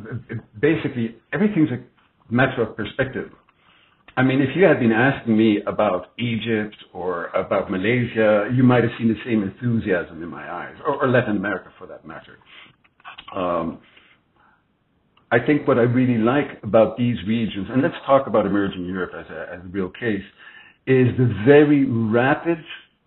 basically, 0.60 1.16
everything's 1.34 1.72
a 1.72 1.80
matter 2.32 2.62
of 2.62 2.78
perspective. 2.78 3.32
I 4.16 4.22
mean, 4.22 4.42
if 4.42 4.50
you 4.56 4.64
had 4.66 4.80
been 4.80 4.92
asking 4.92 5.36
me 5.36 5.60
about 5.66 6.12
Egypt 6.20 6.76
or 6.94 7.28
about 7.28 7.72
Malaysia, 7.72 8.48
you 8.56 8.62
might 8.62 8.84
have 8.84 8.92
seen 9.00 9.08
the 9.08 9.20
same 9.26 9.42
enthusiasm 9.42 10.22
in 10.22 10.30
my 10.30 10.52
eyes, 10.52 10.76
or, 10.86 11.04
or 11.04 11.10
Latin 11.10 11.38
America 11.38 11.72
for 11.80 11.88
that 11.88 12.06
matter. 12.06 12.38
Um, 13.36 13.80
I 15.32 15.44
think 15.44 15.68
what 15.68 15.80
I 15.80 15.82
really 15.82 16.22
like 16.22 16.62
about 16.62 16.96
these 16.96 17.18
regions, 17.28 17.68
and 17.72 17.82
let's 17.82 17.96
talk 18.06 18.28
about 18.28 18.46
emerging 18.46 18.86
Europe 18.86 19.14
as 19.18 19.26
a, 19.32 19.56
as 19.56 19.66
a 19.66 19.68
real 19.70 19.90
case, 19.90 20.22
is 20.86 21.08
the 21.18 21.34
very 21.44 21.86
rapid 21.86 22.60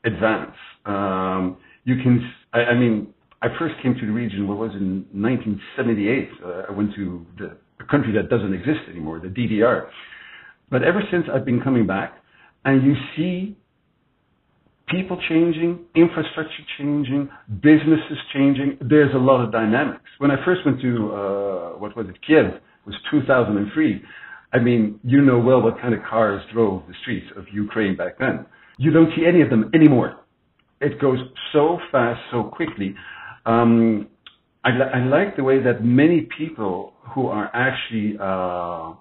advance. 0.05 0.57
Um, 0.87 1.59
you 1.85 1.95
can, 2.03 2.33
I, 2.53 2.59
I, 2.59 2.75
mean, 2.75 3.15
I 3.43 3.49
first 3.61 3.77
came 3.81 3.95
to 3.95 4.07
the 4.07 4.13
region, 4.13 4.49
what 4.49 4.59
was 4.59 4.73
in 4.73 5.07
1978? 5.13 6.31
Uh, 6.43 6.63
I 6.69 6.73
went 6.73 6.97
to 6.97 7.25
the, 7.39 7.57
a 7.79 7.85
country 7.89 8.13
that 8.15 8.29
doesn't 8.29 8.53
exist 8.53 8.91
anymore, 8.91 9.21
the 9.21 9.29
DDR. 9.29 9.89
But 10.71 10.83
ever 10.83 11.03
since 11.11 11.25
I've 11.33 11.45
been 11.45 11.61
coming 11.61 11.87
back, 11.87 12.15
and 12.65 12.85
you 12.85 12.95
see 13.17 13.57
people 14.89 15.21
changing, 15.29 15.81
infrastructure 15.95 16.65
changing, 16.79 17.29
businesses 17.63 18.19
changing. 18.33 18.79
There's 18.81 19.15
a 19.15 19.19
lot 19.19 19.45
of 19.45 19.53
dynamics. 19.53 20.05
When 20.19 20.31
I 20.31 20.45
first 20.45 20.61
went 20.65 20.81
to 20.81 21.13
uh, 21.13 21.79
what 21.79 21.97
was 21.97 22.07
it, 22.09 22.17
Kiev, 22.27 22.47
it 22.47 22.63
was 22.85 22.95
2003. 23.11 24.03
I 24.53 24.59
mean, 24.59 25.01
you 25.03 25.23
know 25.23 25.39
well 25.39 25.61
what 25.61 25.81
kind 25.81 25.95
of 25.95 26.01
cars 26.09 26.43
drove 26.53 26.83
the 26.87 26.95
streets 27.03 27.27
of 27.37 27.45
Ukraine 27.53 27.97
back 27.97 28.19
then. 28.19 28.47
You 28.79 28.91
don't 28.91 29.11
see 29.17 29.25
any 29.27 29.43
of 29.43 29.51
them 29.51 29.71
anymore. 29.75 30.21
It 30.81 31.01
goes 31.01 31.19
so 31.53 31.79
fast, 31.91 32.21
so 32.31 32.45
quickly. 32.45 32.95
Um, 33.45 34.09
I, 34.65 34.71
I 34.71 35.05
like 35.05 35.37
the 35.37 35.45
way 35.45 35.63
that 35.63 35.85
many 35.85 36.29
people 36.37 36.93
who 37.15 37.29
are 37.29 37.51
actually 37.55 38.17
uh, 38.21 38.95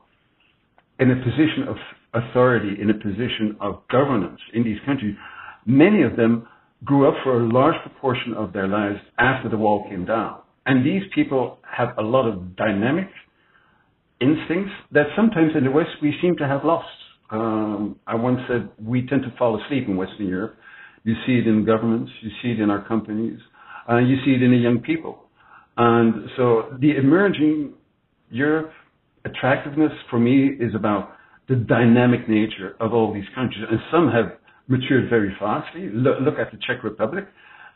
in 1.00 1.12
a 1.12 1.16
position 1.16 1.68
of 1.68 1.76
authority, 2.14 2.82
in 2.82 2.90
a 2.90 2.94
position 2.94 3.58
of 3.60 3.82
governance 3.92 4.40
in 4.54 4.64
these 4.64 4.78
countries, 4.86 5.16
many 5.66 6.04
of 6.04 6.16
them 6.16 6.48
grew 6.84 7.08
up 7.08 7.16
for 7.24 7.42
a 7.42 7.48
large 7.48 7.76
proportion 7.82 8.34
of 8.34 8.54
their 8.54 8.68
lives 8.68 9.00
after 9.18 9.50
the 9.50 9.58
wall 9.58 9.86
came 9.90 10.06
down. 10.06 10.40
And 10.66 10.86
these 10.86 11.04
people 11.14 11.60
have 11.70 11.90
a 11.98 12.02
lot 12.02 12.28
of 12.28 12.56
dynamic 12.56 13.08
instincts 14.22 14.72
that 14.92 15.06
sometimes 15.16 15.52
in 15.56 15.64
the 15.64 15.72
West 15.72 15.90
we 16.02 16.14
seem 16.22 16.36
to 16.38 16.48
have 16.48 16.64
lost. 16.64 16.88
Um, 17.32 18.00
I 18.08 18.16
once 18.16 18.40
said 18.48 18.70
we 18.82 19.06
tend 19.08 19.24
to 19.24 19.34
fall 19.38 19.62
asleep 19.64 19.88
in 19.88 19.98
Western 19.98 20.28
Europe. 20.28 20.56
You 21.04 21.14
see 21.26 21.34
it 21.34 21.48
in 21.48 21.66
governments, 21.66 22.12
you 22.22 22.30
see 22.42 22.50
it 22.50 22.60
in 22.60 22.70
our 22.70 22.88
companies, 22.88 23.40
uh, 23.90 23.98
you 23.98 24.16
see 24.26 24.32
it 24.32 24.42
in 24.42 24.52
the 24.52 24.58
young 24.58 24.80
people. 24.80 25.26
And 25.78 26.30
so 26.38 26.76
the 26.80 26.96
emerging 26.98 27.74
Europe 28.30 28.72
attractiveness 29.26 29.92
for 30.10 30.20
me 30.20 30.50
is 30.60 30.74
about 30.76 31.12
the 31.50 31.56
dynamic 31.56 32.28
nature 32.30 32.76
of 32.80 32.94
all 32.94 33.14
these 33.14 33.28
countries. 33.36 33.64
And 33.70 33.80
some 33.92 34.10
have 34.12 34.38
matured 34.68 35.10
very 35.10 35.36
fastly. 35.40 35.90
Look, 35.94 36.18
look 36.22 36.36
at 36.40 36.52
the 36.52 36.58
Czech 36.66 36.84
Republic. 36.84 37.26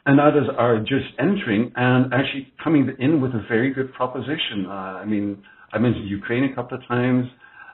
And 0.06 0.20
others 0.20 0.48
are 0.58 0.80
just 0.80 1.06
entering 1.20 1.72
and 1.76 2.14
actually 2.14 2.52
coming 2.64 2.90
in 3.00 3.22
with 3.22 3.32
a 3.32 3.44
very 3.48 3.74
good 3.74 3.94
proposition. 3.94 4.66
Uh, 4.66 4.72
I 4.72 5.06
mean, 5.06 5.44
I 5.74 5.78
mentioned 5.78 6.08
Ukraine 6.10 6.46
a 6.46 6.56
couple 6.56 6.78
of 6.78 6.88
times. 6.88 7.26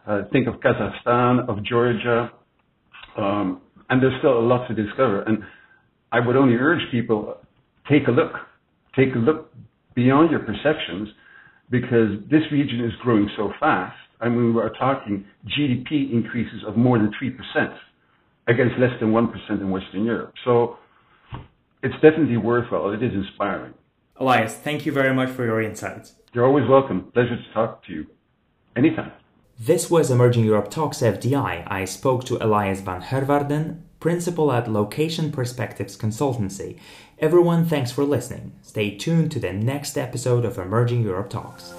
Uh, 0.08 0.24
think 0.34 0.48
of 0.48 0.56
Kazakhstan, 0.56 1.48
of 1.48 1.64
Georgia. 1.64 2.32
Um, 3.18 3.62
and 3.90 4.02
there's 4.02 4.18
still 4.20 4.38
a 4.38 4.42
lot 4.42 4.68
to 4.68 4.74
discover. 4.74 5.22
And 5.22 5.40
I 6.12 6.20
would 6.20 6.36
only 6.36 6.56
urge 6.56 6.82
people, 6.92 7.38
take 7.90 8.08
a 8.08 8.12
look. 8.12 8.34
Take 8.96 9.14
a 9.16 9.20
look 9.20 9.54
beyond 9.94 10.32
your 10.32 10.40
perceptions 10.40 11.10
because 11.70 12.20
this 12.30 12.42
region 12.52 12.84
is 12.84 12.92
growing 13.02 13.30
so 13.36 13.52
fast. 13.60 13.98
I 14.22 14.30
mean, 14.30 14.54
we 14.54 14.62
are 14.62 14.72
talking 14.72 15.26
GDP 15.48 16.12
increases 16.12 16.64
of 16.68 16.78
more 16.78 16.98
than 16.98 17.12
3% 17.22 17.78
against 18.48 18.78
less 18.80 18.92
than 19.00 19.12
1% 19.12 19.50
in 19.50 19.70
Western 19.70 20.06
Europe. 20.06 20.34
So 20.46 20.78
it's 21.84 21.96
definitely 21.96 22.38
worthwhile. 22.38 22.92
It 22.92 23.04
is 23.04 23.14
inspiring. 23.14 23.74
Elias, 24.18 24.56
thank 24.56 24.86
you 24.86 24.92
very 24.92 25.14
much 25.14 25.30
for 25.30 25.44
your 25.44 25.62
insights. 25.62 26.14
You're 26.34 26.46
always 26.46 26.68
welcome. 26.70 27.12
Pleasure 27.14 27.36
to 27.36 27.54
talk 27.54 27.86
to 27.86 27.94
you. 27.94 28.08
Anytime. 28.76 29.12
This 29.60 29.90
was 29.90 30.12
Emerging 30.12 30.44
Europe 30.44 30.70
Talks 30.70 31.00
FDI. 31.02 31.64
I 31.68 31.86
spoke 31.86 32.26
to 32.26 32.44
Elias 32.44 32.82
van 32.82 33.02
Herwaarden, 33.02 33.82
principal 34.02 34.52
at 34.52 34.68
Location 34.68 35.32
Perspectives 35.32 35.98
Consultancy. 35.98 36.78
Everyone, 37.18 37.64
thanks 37.64 37.94
for 37.94 38.04
listening. 38.04 38.52
Stay 38.62 38.92
tuned 38.92 39.32
to 39.32 39.40
the 39.40 39.54
next 39.54 39.98
episode 39.98 40.44
of 40.44 40.58
Emerging 40.58 41.02
Europe 41.04 41.30
Talks. 41.30 41.72